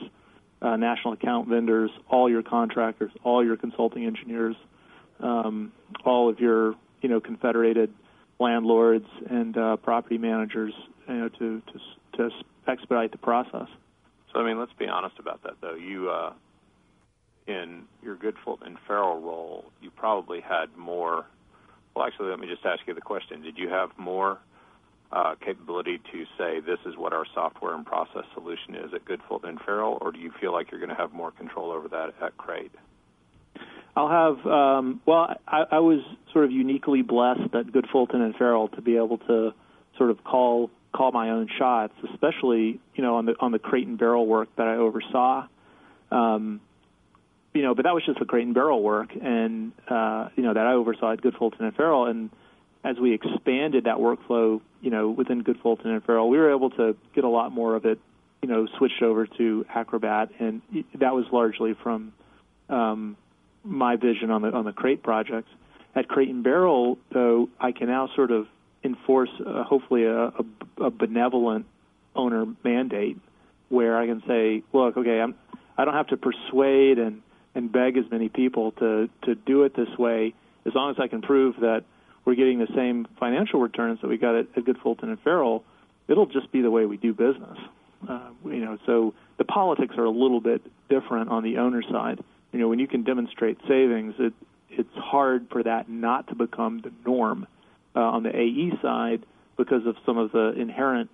uh, 0.61 0.75
national 0.77 1.13
account 1.13 1.47
vendors, 1.47 1.91
all 2.09 2.29
your 2.29 2.43
contractors, 2.43 3.11
all 3.23 3.43
your 3.43 3.57
consulting 3.57 4.05
engineers, 4.05 4.55
um, 5.19 5.71
all 6.05 6.29
of 6.29 6.39
your 6.39 6.75
you 7.01 7.09
know 7.09 7.19
confederated 7.19 7.93
landlords 8.39 9.07
and 9.29 9.57
uh, 9.57 9.77
property 9.77 10.17
managers, 10.17 10.73
you 11.07 11.13
know, 11.13 11.29
to, 11.29 11.61
to 11.71 11.79
to 12.17 12.29
expedite 12.67 13.11
the 13.11 13.17
process. 13.17 13.67
So 14.31 14.39
I 14.39 14.45
mean, 14.45 14.59
let's 14.59 14.73
be 14.73 14.87
honest 14.87 15.19
about 15.19 15.43
that, 15.43 15.53
though. 15.61 15.75
You 15.75 16.09
uh, 16.09 16.33
in 17.47 17.83
your 18.01 18.15
Good 18.15 18.35
Fulton 18.43 18.67
and 18.67 18.77
Farrell 18.87 19.19
role, 19.19 19.65
you 19.81 19.91
probably 19.91 20.41
had 20.41 20.75
more. 20.77 21.25
Well, 21.95 22.05
actually, 22.05 22.29
let 22.29 22.39
me 22.39 22.47
just 22.47 22.65
ask 22.65 22.81
you 22.87 22.93
the 22.93 23.01
question: 23.01 23.41
Did 23.41 23.57
you 23.57 23.69
have 23.69 23.89
more 23.97 24.39
uh, 25.11 25.35
capability 25.35 25.99
to 26.11 26.25
say 26.37 26.59
this 26.59 26.79
is 26.85 26.97
what 26.97 27.13
our 27.13 27.25
software 27.33 27.75
and 27.75 27.85
process 27.85 28.23
solution 28.33 28.75
is 28.75 28.93
at 28.93 29.05
Good 29.05 29.21
Fulton 29.27 29.49
and 29.49 29.61
Farrell, 29.61 29.99
or 30.01 30.11
do 30.11 30.19
you 30.19 30.31
feel 30.41 30.51
like 30.51 30.71
you're 30.71 30.79
going 30.79 30.89
to 30.89 30.95
have 30.95 31.13
more 31.13 31.31
control 31.31 31.71
over 31.71 31.87
that 31.89 32.13
at 32.21 32.35
Crate? 32.37 32.71
I'll 33.95 34.09
have. 34.09 34.45
Um, 34.47 35.01
well, 35.05 35.35
I, 35.47 35.65
I 35.71 35.79
was 35.79 35.99
sort 36.31 36.45
of 36.45 36.51
uniquely 36.51 37.03
blessed 37.03 37.53
at 37.53 37.71
Good 37.71 37.87
Fulton 37.91 38.21
and 38.21 38.35
Farrell 38.35 38.69
to 38.69 38.81
be 38.81 38.97
able 38.97 39.19
to 39.19 39.53
sort 39.97 40.09
of 40.09 40.23
call 40.23 40.71
call 40.93 41.11
my 41.11 41.29
own 41.29 41.47
shots, 41.59 41.93
especially 42.11 42.79
you 42.95 43.03
know 43.03 43.17
on 43.17 43.25
the 43.27 43.35
on 43.39 43.51
the 43.51 43.59
crate 43.59 43.87
and 43.87 43.97
barrel 43.97 44.25
work 44.25 44.49
that 44.55 44.67
I 44.67 44.75
oversaw. 44.75 45.47
Um, 46.11 46.61
you 47.53 47.61
know, 47.61 47.75
but 47.75 47.83
that 47.83 47.93
was 47.93 48.03
just 48.05 48.19
the 48.19 48.25
crate 48.25 48.45
and 48.45 48.53
barrel 48.53 48.81
work, 48.81 49.09
and 49.21 49.71
uh, 49.87 50.29
you 50.35 50.43
know 50.43 50.53
that 50.53 50.65
I 50.65 50.73
oversaw 50.73 51.13
at 51.13 51.21
Good 51.21 51.35
Fulton 51.35 51.65
and 51.65 51.75
Farrell. 51.75 52.05
And 52.05 52.29
as 52.83 52.97
we 52.97 53.13
expanded 53.13 53.85
that 53.85 53.97
workflow, 53.97 54.59
you 54.81 54.89
know, 54.89 55.09
within 55.09 55.43
Good 55.43 55.59
Fulton 55.61 55.91
and 55.91 56.03
Farrell, 56.03 56.29
we 56.29 56.37
were 56.37 56.51
able 56.51 56.71
to 56.71 56.95
get 57.13 57.23
a 57.23 57.29
lot 57.29 57.51
more 57.51 57.75
of 57.75 57.85
it, 57.85 57.99
you 58.41 58.49
know, 58.49 58.67
switched 58.77 59.01
over 59.01 59.27
to 59.27 59.65
Acrobat, 59.73 60.29
and 60.39 60.61
that 60.95 61.13
was 61.13 61.25
largely 61.31 61.75
from 61.75 62.13
um, 62.69 63.17
my 63.63 63.95
vision 63.95 64.31
on 64.31 64.41
the 64.41 64.51
on 64.51 64.65
the 64.65 64.73
crate 64.73 65.03
projects. 65.03 65.49
At 65.95 66.07
Crate 66.07 66.29
and 66.29 66.43
Barrel, 66.43 66.97
though, 67.11 67.49
I 67.59 67.71
can 67.71 67.87
now 67.87 68.09
sort 68.15 68.31
of 68.31 68.47
enforce, 68.83 69.29
uh, 69.45 69.63
hopefully, 69.63 70.05
a, 70.05 70.29
a, 70.29 70.45
a 70.81 70.89
benevolent 70.89 71.67
owner 72.15 72.45
mandate 72.63 73.19
where 73.69 73.97
I 73.97 74.07
can 74.07 74.23
say, 74.27 74.63
look, 74.73 74.97
okay, 74.97 75.21
I'm, 75.21 75.35
I 75.77 75.85
don't 75.85 75.93
have 75.93 76.07
to 76.07 76.17
persuade 76.17 76.97
and 76.97 77.21
and 77.55 77.71
beg 77.71 77.97
as 77.97 78.05
many 78.11 78.29
people 78.29 78.71
to 78.73 79.09
to 79.23 79.35
do 79.35 79.63
it 79.63 79.75
this 79.75 79.97
way, 79.97 80.33
as 80.65 80.73
long 80.73 80.91
as 80.91 80.97
I 80.99 81.07
can 81.07 81.21
prove 81.21 81.55
that 81.61 81.83
we're 82.25 82.35
getting 82.35 82.59
the 82.59 82.67
same 82.75 83.07
financial 83.19 83.59
returns 83.59 83.99
that 84.01 84.07
we 84.07 84.17
got 84.17 84.35
at, 84.35 84.47
at 84.55 84.65
Good 84.65 84.77
Fulton 84.77 85.09
and 85.09 85.19
Farrell, 85.19 85.63
it'll 86.07 86.25
just 86.25 86.51
be 86.51 86.61
the 86.61 86.71
way 86.71 86.85
we 86.85 86.97
do 86.97 87.13
business. 87.13 87.57
Uh, 88.07 88.29
you 88.45 88.63
know, 88.63 88.77
so 88.85 89.13
the 89.37 89.43
politics 89.43 89.95
are 89.97 90.05
a 90.05 90.09
little 90.09 90.41
bit 90.41 90.61
different 90.89 91.29
on 91.29 91.43
the 91.43 91.57
owner 91.57 91.81
side. 91.83 92.23
You 92.51 92.59
know, 92.59 92.67
when 92.67 92.79
you 92.79 92.87
can 92.87 93.03
demonstrate 93.03 93.57
savings, 93.67 94.15
it 94.19 94.33
it's 94.69 94.95
hard 94.95 95.47
for 95.51 95.63
that 95.63 95.89
not 95.89 96.27
to 96.29 96.35
become 96.35 96.81
the 96.81 96.91
norm 97.05 97.45
uh, 97.95 97.99
on 97.99 98.23
the 98.23 98.35
AE 98.35 98.71
side 98.81 99.23
because 99.55 99.85
of 99.85 99.95
some 100.05 100.17
of 100.17 100.31
the 100.31 100.53
inherent 100.57 101.09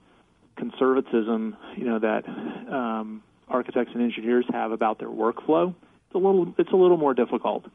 conservatism, 0.55 1.57
you 1.75 1.85
know, 1.85 1.99
that 1.99 2.27
um, 2.71 3.21
architects 3.47 3.91
and 3.93 4.01
engineers 4.01 4.45
have 4.51 4.71
about 4.71 4.99
their 4.99 5.09
workflow, 5.09 5.73
it's 6.09 6.15
a 6.15 6.17
little 6.17 6.53
it's 6.57 6.71
a 6.71 6.75
little 6.75 6.97
more 6.97 7.13
difficult. 7.13 7.65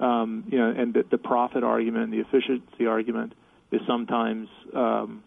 Um, 0.00 0.44
you 0.50 0.58
know, 0.58 0.70
and 0.70 0.94
the, 0.94 1.04
the, 1.08 1.18
profit 1.18 1.62
argument, 1.62 2.10
the 2.10 2.20
efficiency 2.20 2.86
argument, 2.86 3.34
is 3.70 3.80
sometimes 3.86 4.48
um, 4.74 5.22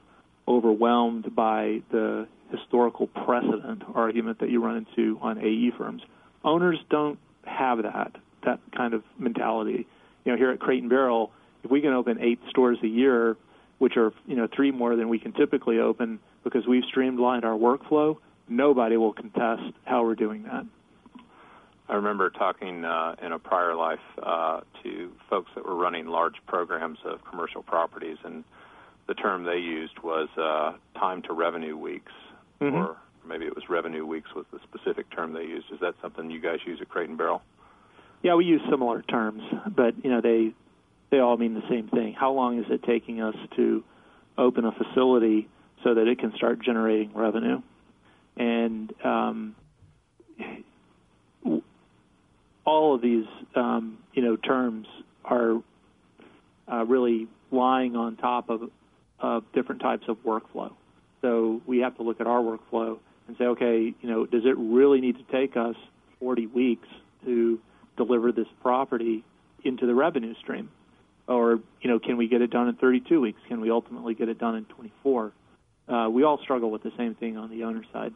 overwhelmed 0.47 1.33
by 1.33 1.81
the 1.91 2.27
historical 2.51 3.07
precedent 3.07 3.83
argument 3.93 4.39
that 4.39 4.49
you 4.49 4.61
run 4.61 4.77
into 4.77 5.17
on 5.21 5.37
AE 5.37 5.71
firms. 5.77 6.01
Owners 6.43 6.77
don't 6.89 7.19
have 7.45 7.83
that 7.83 8.15
that 8.43 8.59
kind 8.75 8.93
of 8.93 9.03
mentality. 9.17 9.87
You 10.25 10.31
know, 10.31 10.37
here 10.37 10.51
at 10.51 10.59
Crate 10.59 10.81
and 10.81 10.89
Barrel, 10.89 11.31
if 11.63 11.71
we 11.71 11.81
can 11.81 11.93
open 11.93 12.19
eight 12.19 12.39
stores 12.49 12.79
a 12.83 12.87
year, 12.87 13.37
which 13.77 13.97
are 13.97 14.11
you 14.25 14.35
know 14.35 14.47
three 14.53 14.71
more 14.71 14.95
than 14.95 15.07
we 15.07 15.19
can 15.19 15.33
typically 15.33 15.79
open 15.79 16.19
because 16.43 16.65
we've 16.67 16.83
streamlined 16.85 17.45
our 17.45 17.57
workflow, 17.57 18.17
nobody 18.49 18.97
will 18.97 19.13
contest 19.13 19.63
how 19.83 20.03
we're 20.03 20.15
doing 20.15 20.43
that. 20.43 20.65
I 21.87 21.95
remember 21.95 22.29
talking 22.29 22.83
uh, 22.83 23.15
in 23.21 23.31
a 23.31 23.39
prior 23.39 23.75
life 23.75 23.99
uh, 24.21 24.61
to 24.83 25.11
folks 25.29 25.51
that 25.55 25.65
were 25.65 25.75
running 25.75 26.07
large 26.07 26.35
programs 26.47 26.97
of 27.05 27.23
commercial 27.29 27.61
properties, 27.61 28.17
and 28.23 28.43
the 29.07 29.13
term 29.13 29.43
they 29.43 29.57
used 29.57 29.99
was 29.99 30.27
uh, 30.37 30.73
time 30.99 31.21
to 31.23 31.33
revenue 31.33 31.77
weeks, 31.77 32.11
mm-hmm. 32.59 32.75
or 32.75 32.97
maybe 33.27 33.45
it 33.45 33.55
was 33.55 33.69
revenue 33.69 34.05
weeks 34.05 34.29
was 34.35 34.45
the 34.51 34.59
specific 34.63 35.09
term 35.11 35.33
they 35.33 35.43
used. 35.43 35.67
Is 35.71 35.79
that 35.81 35.93
something 36.01 36.31
you 36.31 36.41
guys 36.41 36.59
use 36.65 36.79
at 36.81 36.89
Crate 36.89 37.09
and 37.09 37.17
Barrel? 37.17 37.43
Yeah, 38.23 38.33
we 38.33 38.45
use 38.45 38.61
similar 38.69 39.03
terms, 39.03 39.43
but 39.67 39.93
you 40.03 40.09
know 40.09 40.21
they 40.21 40.53
they 41.11 41.19
all 41.19 41.37
mean 41.37 41.53
the 41.53 41.67
same 41.69 41.87
thing. 41.87 42.13
How 42.13 42.31
long 42.31 42.59
is 42.59 42.65
it 42.69 42.81
taking 42.81 43.21
us 43.21 43.35
to 43.57 43.83
open 44.39 44.65
a 44.65 44.71
facility 44.71 45.47
so 45.83 45.93
that 45.93 46.07
it 46.07 46.17
can 46.17 46.33
start 46.35 46.59
generating 46.63 47.13
revenue? 47.13 47.61
And 48.37 48.91
um, 49.03 49.55
all 52.65 52.95
of 52.95 53.01
these, 53.01 53.25
um, 53.55 53.99
you 54.13 54.23
know, 54.23 54.35
terms 54.35 54.87
are 55.23 55.61
uh, 56.71 56.83
really 56.85 57.27
lying 57.51 57.95
on 57.95 58.15
top 58.17 58.49
of, 58.49 58.69
of 59.19 59.43
different 59.53 59.81
types 59.81 60.05
of 60.07 60.17
workflow. 60.23 60.71
So 61.21 61.61
we 61.65 61.79
have 61.79 61.95
to 61.97 62.03
look 62.03 62.19
at 62.19 62.27
our 62.27 62.41
workflow 62.41 62.99
and 63.27 63.37
say, 63.37 63.45
okay, 63.45 63.93
you 63.99 64.09
know, 64.09 64.25
does 64.25 64.43
it 64.45 64.55
really 64.57 65.01
need 65.01 65.17
to 65.17 65.23
take 65.31 65.55
us 65.55 65.75
40 66.19 66.47
weeks 66.47 66.87
to 67.23 67.59
deliver 67.97 68.31
this 68.31 68.47
property 68.61 69.23
into 69.63 69.85
the 69.85 69.95
revenue 69.95 70.35
stream? 70.41 70.69
Or, 71.27 71.59
you 71.81 71.89
know, 71.89 71.97
can 71.97 72.17
we 72.17 72.27
get 72.27 72.41
it 72.41 72.51
done 72.51 72.67
in 72.67 72.75
32 72.75 73.19
weeks? 73.19 73.39
Can 73.47 73.61
we 73.61 73.71
ultimately 73.71 74.13
get 74.13 74.29
it 74.29 74.37
done 74.37 74.55
in 74.55 74.65
24? 74.65 75.31
Uh, 75.87 76.09
we 76.11 76.23
all 76.23 76.39
struggle 76.39 76.69
with 76.69 76.83
the 76.83 76.91
same 76.97 77.15
thing 77.15 77.37
on 77.37 77.49
the 77.49 77.63
owner 77.63 77.83
side. 77.91 78.13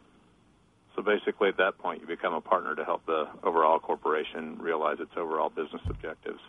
So 0.96 1.02
basically, 1.02 1.48
at 1.48 1.56
that 1.58 1.78
point, 1.78 2.00
you 2.00 2.06
become 2.06 2.34
a 2.34 2.40
partner 2.40 2.74
to 2.74 2.84
help 2.84 3.06
the 3.06 3.28
overall 3.42 3.78
corporation 3.78 4.58
realize 4.58 4.98
its 5.00 5.12
overall 5.16 5.48
business 5.48 5.82
objectives. 5.88 6.40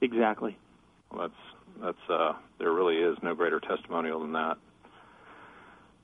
Exactly. 0.00 0.56
Well, 1.10 1.28
that's 1.28 1.82
that's 1.82 2.10
uh, 2.10 2.34
there 2.58 2.72
really 2.72 2.98
is 2.98 3.16
no 3.22 3.34
greater 3.34 3.60
testimonial 3.60 4.20
than 4.20 4.32
that. 4.32 4.56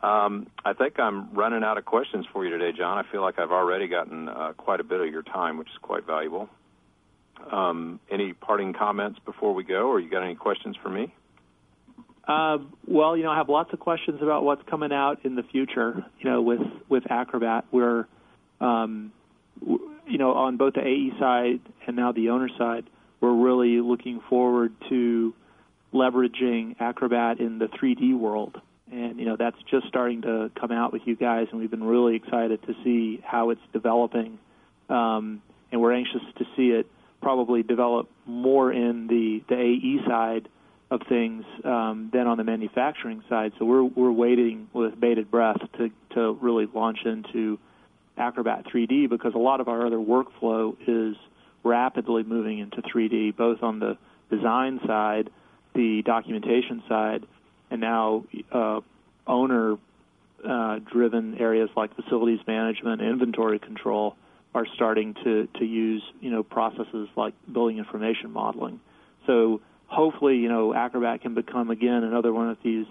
Um, 0.02 0.48
I 0.64 0.72
think 0.72 0.98
I'm 0.98 1.32
running 1.32 1.62
out 1.62 1.78
of 1.78 1.84
questions 1.84 2.26
for 2.32 2.44
you 2.44 2.50
today, 2.50 2.76
John. 2.76 2.98
I 2.98 3.10
feel 3.10 3.22
like 3.22 3.38
I've 3.38 3.52
already 3.52 3.86
gotten 3.86 4.28
uh, 4.28 4.52
quite 4.56 4.80
a 4.80 4.84
bit 4.84 5.00
of 5.00 5.06
your 5.06 5.22
time, 5.22 5.58
which 5.58 5.68
is 5.68 5.78
quite 5.80 6.04
valuable. 6.04 6.48
Um, 7.50 8.00
any 8.10 8.32
parting 8.32 8.72
comments 8.72 9.20
before 9.24 9.54
we 9.54 9.64
go, 9.64 9.88
or 9.88 10.00
you 10.00 10.10
got 10.10 10.22
any 10.22 10.34
questions 10.34 10.76
for 10.82 10.88
me? 10.88 11.14
Uh, 12.26 12.58
well, 12.86 13.16
you 13.16 13.24
know, 13.24 13.30
I 13.30 13.36
have 13.36 13.48
lots 13.48 13.72
of 13.72 13.80
questions 13.80 14.22
about 14.22 14.44
what's 14.44 14.62
coming 14.68 14.92
out 14.92 15.24
in 15.24 15.34
the 15.34 15.42
future. 15.42 16.04
You 16.20 16.30
know, 16.30 16.42
with 16.42 16.60
with 16.88 17.10
Acrobat, 17.10 17.64
we're, 17.72 18.06
um, 18.60 19.12
you 19.60 20.18
know, 20.18 20.32
on 20.32 20.56
both 20.56 20.74
the 20.74 20.86
AE 20.86 21.12
side 21.18 21.60
and 21.86 21.96
now 21.96 22.12
the 22.12 22.30
owner 22.30 22.48
side, 22.56 22.84
we're 23.20 23.34
really 23.34 23.80
looking 23.80 24.20
forward 24.28 24.72
to 24.88 25.34
leveraging 25.92 26.76
Acrobat 26.80 27.40
in 27.40 27.58
the 27.58 27.66
3D 27.66 28.16
world. 28.16 28.60
And 28.90 29.18
you 29.18 29.24
know, 29.24 29.36
that's 29.36 29.56
just 29.70 29.88
starting 29.88 30.22
to 30.22 30.50
come 30.60 30.70
out 30.70 30.92
with 30.92 31.02
you 31.06 31.16
guys, 31.16 31.48
and 31.50 31.60
we've 31.60 31.70
been 31.70 31.84
really 31.84 32.14
excited 32.14 32.62
to 32.66 32.74
see 32.84 33.20
how 33.24 33.50
it's 33.50 33.60
developing. 33.72 34.38
Um, 34.88 35.42
and 35.72 35.80
we're 35.80 35.94
anxious 35.94 36.20
to 36.38 36.44
see 36.56 36.68
it 36.68 36.86
probably 37.20 37.62
develop 37.62 38.10
more 38.26 38.72
in 38.72 39.06
the 39.06 39.42
the 39.48 39.58
AE 39.58 40.06
side 40.06 40.48
of 40.92 41.00
things 41.08 41.44
um, 41.64 42.10
than 42.12 42.26
on 42.26 42.36
the 42.36 42.44
manufacturing 42.44 43.24
side. 43.28 43.52
So 43.58 43.64
we're 43.64 43.82
we're 43.82 44.12
waiting 44.12 44.68
with 44.74 45.00
bated 45.00 45.30
breath 45.30 45.60
to 45.78 45.90
to 46.14 46.32
really 46.34 46.66
launch 46.72 46.98
into 47.06 47.58
Acrobat 48.18 48.66
3D 48.66 49.08
because 49.08 49.34
a 49.34 49.38
lot 49.38 49.60
of 49.60 49.68
our 49.68 49.86
other 49.86 49.96
workflow 49.96 50.76
is 50.86 51.16
rapidly 51.64 52.24
moving 52.24 52.58
into 52.58 52.82
3D, 52.82 53.34
both 53.34 53.62
on 53.62 53.78
the 53.78 53.96
design 54.30 54.80
side, 54.86 55.30
the 55.74 56.02
documentation 56.04 56.82
side, 56.88 57.24
and 57.70 57.80
now 57.80 58.24
uh, 58.50 58.80
owner 59.26 59.78
uh, 60.46 60.78
driven 60.80 61.38
areas 61.38 61.70
like 61.74 61.94
facilities 61.96 62.40
management, 62.46 63.00
inventory 63.00 63.58
control 63.58 64.14
are 64.54 64.66
starting 64.74 65.14
to, 65.24 65.48
to 65.58 65.64
use 65.64 66.02
you 66.20 66.30
know 66.30 66.42
processes 66.42 67.08
like 67.16 67.32
building 67.50 67.78
information 67.78 68.30
modeling. 68.30 68.78
So 69.26 69.62
hopefully, 69.92 70.36
you 70.36 70.48
know, 70.48 70.74
Acrobat 70.74 71.20
can 71.20 71.34
become 71.34 71.70
again 71.70 72.02
another 72.02 72.32
one 72.32 72.48
of 72.48 72.58
these 72.64 72.86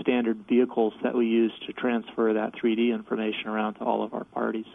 standard 0.00 0.44
vehicles 0.48 0.92
that 1.02 1.14
we 1.14 1.26
use 1.26 1.52
to 1.66 1.72
transfer 1.72 2.32
that 2.34 2.54
3D 2.54 2.92
information 2.92 3.48
around 3.48 3.74
to 3.74 3.80
all 3.84 4.02
of 4.02 4.14
our 4.14 4.24
parties. 4.24 4.66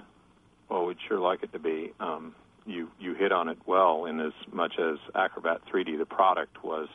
Well, 0.70 0.86
we'd 0.86 0.98
sure 1.08 1.20
like 1.20 1.44
it 1.44 1.52
to 1.54 1.60
be. 1.60 1.92
Um, 2.00 2.34
you 2.66 2.90
you 3.00 3.14
hit 3.14 3.32
on 3.32 3.50
it 3.50 3.58
well 3.66 4.06
in 4.06 4.20
as 4.20 4.34
much 4.52 4.80
as 4.80 4.98
Acrobat 5.14 5.62
3D, 5.72 5.98
the 5.98 6.06
product 6.06 6.64
was 6.64 6.88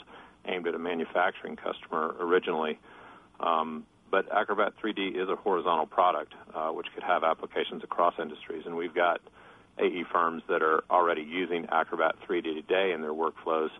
aimed 0.47 0.66
at 0.66 0.75
a 0.75 0.79
manufacturing 0.79 1.57
customer 1.57 2.16
originally. 2.19 2.79
Um, 3.38 3.85
but 4.11 4.27
Acrobat 4.33 4.73
3D 4.83 5.14
is 5.14 5.29
a 5.29 5.37
horizontal 5.37 5.87
product, 5.87 6.35
uh, 6.53 6.71
which 6.71 6.87
could 6.95 7.05
have 7.05 7.23
applications 7.23 7.85
across 7.85 8.14
industries, 8.19 8.64
and 8.66 8.77
we've 8.77 8.95
got 8.95 9.21
AE 9.79 10.05
firms 10.12 10.43
that 10.49 10.62
are 10.62 10.83
already 10.90 11.23
using 11.23 11.66
Acrobat 11.71 12.16
3D 12.29 12.55
today 12.55 12.93
in 12.93 13.03
their 13.03 13.12
workflows 13.12 13.71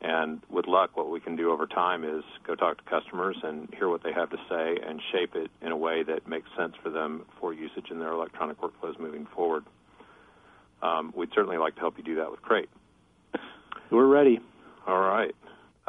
and 0.00 0.40
with 0.48 0.66
luck, 0.66 0.96
what 0.96 1.10
we 1.10 1.18
can 1.18 1.34
do 1.34 1.50
over 1.50 1.66
time 1.66 2.04
is 2.04 2.22
go 2.46 2.54
talk 2.54 2.78
to 2.78 2.84
customers 2.84 3.36
and 3.42 3.68
hear 3.76 3.88
what 3.88 4.02
they 4.04 4.12
have 4.12 4.30
to 4.30 4.36
say 4.48 4.78
and 4.86 5.00
shape 5.12 5.34
it 5.34 5.50
in 5.60 5.72
a 5.72 5.76
way 5.76 6.04
that 6.04 6.28
makes 6.28 6.48
sense 6.56 6.74
for 6.82 6.90
them 6.90 7.24
for 7.40 7.52
usage 7.52 7.90
in 7.90 7.98
their 7.98 8.12
electronic 8.12 8.60
workflows 8.60 8.98
moving 8.98 9.26
forward. 9.34 9.64
Um, 10.82 11.12
we'd 11.16 11.30
certainly 11.34 11.58
like 11.58 11.74
to 11.74 11.80
help 11.80 11.98
you 11.98 12.04
do 12.04 12.16
that 12.16 12.30
with 12.30 12.40
Crate. 12.42 12.68
We're 13.90 14.06
ready. 14.06 14.38
All 14.86 15.00
right. 15.00 15.34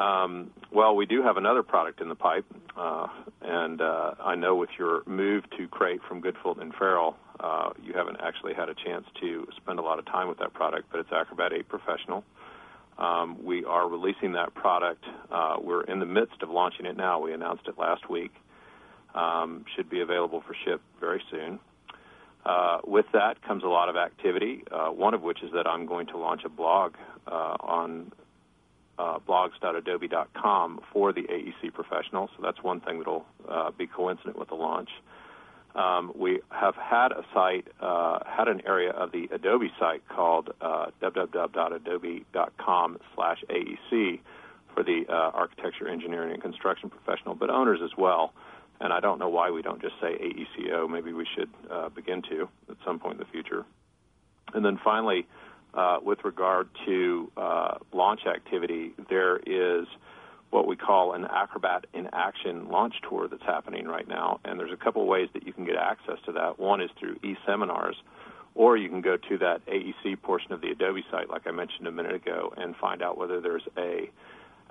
Um, 0.00 0.50
well, 0.72 0.96
we 0.96 1.06
do 1.06 1.22
have 1.22 1.36
another 1.36 1.62
product 1.62 2.00
in 2.00 2.08
the 2.08 2.14
pipe, 2.14 2.46
uh, 2.76 3.06
and 3.42 3.82
uh, 3.82 4.14
I 4.18 4.34
know 4.34 4.56
with 4.56 4.70
your 4.78 5.02
move 5.06 5.44
to 5.58 5.68
Crate 5.68 6.00
from 6.08 6.22
Good 6.22 6.36
Fulton 6.42 6.62
and 6.62 6.74
Farrell, 6.74 7.16
uh, 7.38 7.70
you 7.82 7.92
haven't 7.92 8.16
actually 8.22 8.54
had 8.54 8.70
a 8.70 8.74
chance 8.74 9.04
to 9.20 9.46
spend 9.56 9.78
a 9.78 9.82
lot 9.82 9.98
of 9.98 10.06
time 10.06 10.28
with 10.28 10.38
that 10.38 10.54
product, 10.54 10.88
but 10.90 11.00
it's 11.00 11.12
Acrobat 11.12 11.52
8 11.52 11.68
Professional. 11.68 12.24
Um, 13.00 13.42
we 13.42 13.64
are 13.64 13.88
releasing 13.88 14.32
that 14.32 14.54
product. 14.54 15.04
Uh, 15.30 15.56
we're 15.60 15.82
in 15.82 16.00
the 16.00 16.06
midst 16.06 16.42
of 16.42 16.50
launching 16.50 16.84
it 16.86 16.96
now. 16.96 17.20
We 17.20 17.32
announced 17.32 17.66
it 17.66 17.78
last 17.78 18.10
week. 18.10 18.32
Um, 19.14 19.64
should 19.74 19.88
be 19.88 20.00
available 20.00 20.42
for 20.46 20.54
ship 20.64 20.80
very 21.00 21.22
soon. 21.30 21.58
Uh, 22.44 22.78
with 22.86 23.06
that 23.12 23.42
comes 23.42 23.64
a 23.64 23.68
lot 23.68 23.88
of 23.88 23.96
activity, 23.96 24.64
uh, 24.70 24.88
one 24.88 25.14
of 25.14 25.22
which 25.22 25.42
is 25.42 25.50
that 25.52 25.66
I'm 25.66 25.86
going 25.86 26.06
to 26.08 26.16
launch 26.16 26.42
a 26.44 26.48
blog 26.48 26.94
uh, 27.26 27.56
on 27.60 28.12
uh, 28.98 29.18
blogs.adobe.com 29.26 30.80
for 30.92 31.12
the 31.12 31.22
AEC 31.22 31.72
professional. 31.72 32.28
So 32.36 32.42
that's 32.42 32.62
one 32.62 32.80
thing 32.80 32.98
that'll 32.98 33.26
uh, 33.48 33.70
be 33.70 33.86
coincident 33.86 34.38
with 34.38 34.48
the 34.48 34.54
launch. 34.54 34.90
Um, 35.74 36.12
we 36.16 36.40
have 36.50 36.74
had 36.74 37.12
a 37.12 37.24
site, 37.32 37.68
uh, 37.80 38.18
had 38.26 38.48
an 38.48 38.62
area 38.66 38.90
of 38.90 39.12
the 39.12 39.28
Adobe 39.30 39.70
site 39.78 40.02
called 40.08 40.50
uh, 40.60 40.86
www.adobe.com 41.00 42.98
slash 43.14 43.44
AEC 43.48 44.20
for 44.74 44.82
the 44.82 45.04
uh, 45.08 45.12
architecture, 45.12 45.88
engineering, 45.88 46.32
and 46.32 46.42
construction 46.42 46.90
professional, 46.90 47.36
but 47.36 47.50
owners 47.50 47.80
as 47.84 47.96
well. 47.96 48.32
And 48.80 48.92
I 48.92 48.98
don't 49.00 49.18
know 49.18 49.28
why 49.28 49.50
we 49.50 49.62
don't 49.62 49.80
just 49.80 49.94
say 50.00 50.16
AECO. 50.18 50.88
Maybe 50.88 51.12
we 51.12 51.26
should 51.36 51.50
uh, 51.70 51.88
begin 51.90 52.22
to 52.22 52.48
at 52.68 52.76
some 52.84 52.98
point 52.98 53.20
in 53.20 53.20
the 53.20 53.26
future. 53.26 53.64
And 54.54 54.64
then 54.64 54.78
finally, 54.82 55.28
uh, 55.74 55.98
with 56.02 56.24
regard 56.24 56.68
to 56.86 57.30
uh, 57.36 57.78
launch 57.92 58.26
activity, 58.26 58.92
there 59.08 59.36
is– 59.36 59.86
what 60.50 60.66
we 60.66 60.76
call 60.76 61.12
an 61.12 61.24
Acrobat 61.24 61.86
in 61.94 62.08
Action 62.12 62.68
launch 62.68 62.94
tour 63.08 63.28
that's 63.28 63.42
happening 63.42 63.86
right 63.86 64.06
now. 64.08 64.40
And 64.44 64.58
there's 64.58 64.72
a 64.72 64.76
couple 64.76 65.06
ways 65.06 65.28
that 65.32 65.46
you 65.46 65.52
can 65.52 65.64
get 65.64 65.76
access 65.76 66.18
to 66.26 66.32
that. 66.32 66.58
One 66.58 66.80
is 66.80 66.90
through 66.98 67.18
e-seminars, 67.22 67.96
or 68.54 68.76
you 68.76 68.88
can 68.88 69.00
go 69.00 69.16
to 69.16 69.38
that 69.38 69.64
AEC 69.66 70.20
portion 70.22 70.52
of 70.52 70.60
the 70.60 70.70
Adobe 70.70 71.04
site, 71.10 71.30
like 71.30 71.46
I 71.46 71.52
mentioned 71.52 71.86
a 71.86 71.92
minute 71.92 72.14
ago, 72.14 72.52
and 72.56 72.74
find 72.76 73.00
out 73.00 73.16
whether 73.16 73.40
there's 73.40 73.62
a 73.78 74.10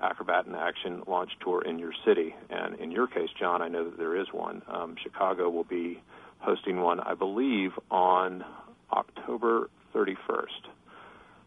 Acrobat 0.02 0.46
in 0.46 0.54
Action 0.54 1.02
launch 1.06 1.30
tour 1.42 1.62
in 1.62 1.78
your 1.78 1.92
city. 2.06 2.34
And 2.50 2.78
in 2.78 2.90
your 2.90 3.06
case, 3.06 3.28
John, 3.38 3.62
I 3.62 3.68
know 3.68 3.84
that 3.84 3.98
there 3.98 4.16
is 4.16 4.26
one. 4.32 4.62
Um, 4.68 4.96
Chicago 5.02 5.48
will 5.48 5.64
be 5.64 6.02
hosting 6.38 6.80
one, 6.80 7.00
I 7.00 7.14
believe, 7.14 7.72
on 7.90 8.44
October 8.92 9.68
31st. 9.94 10.46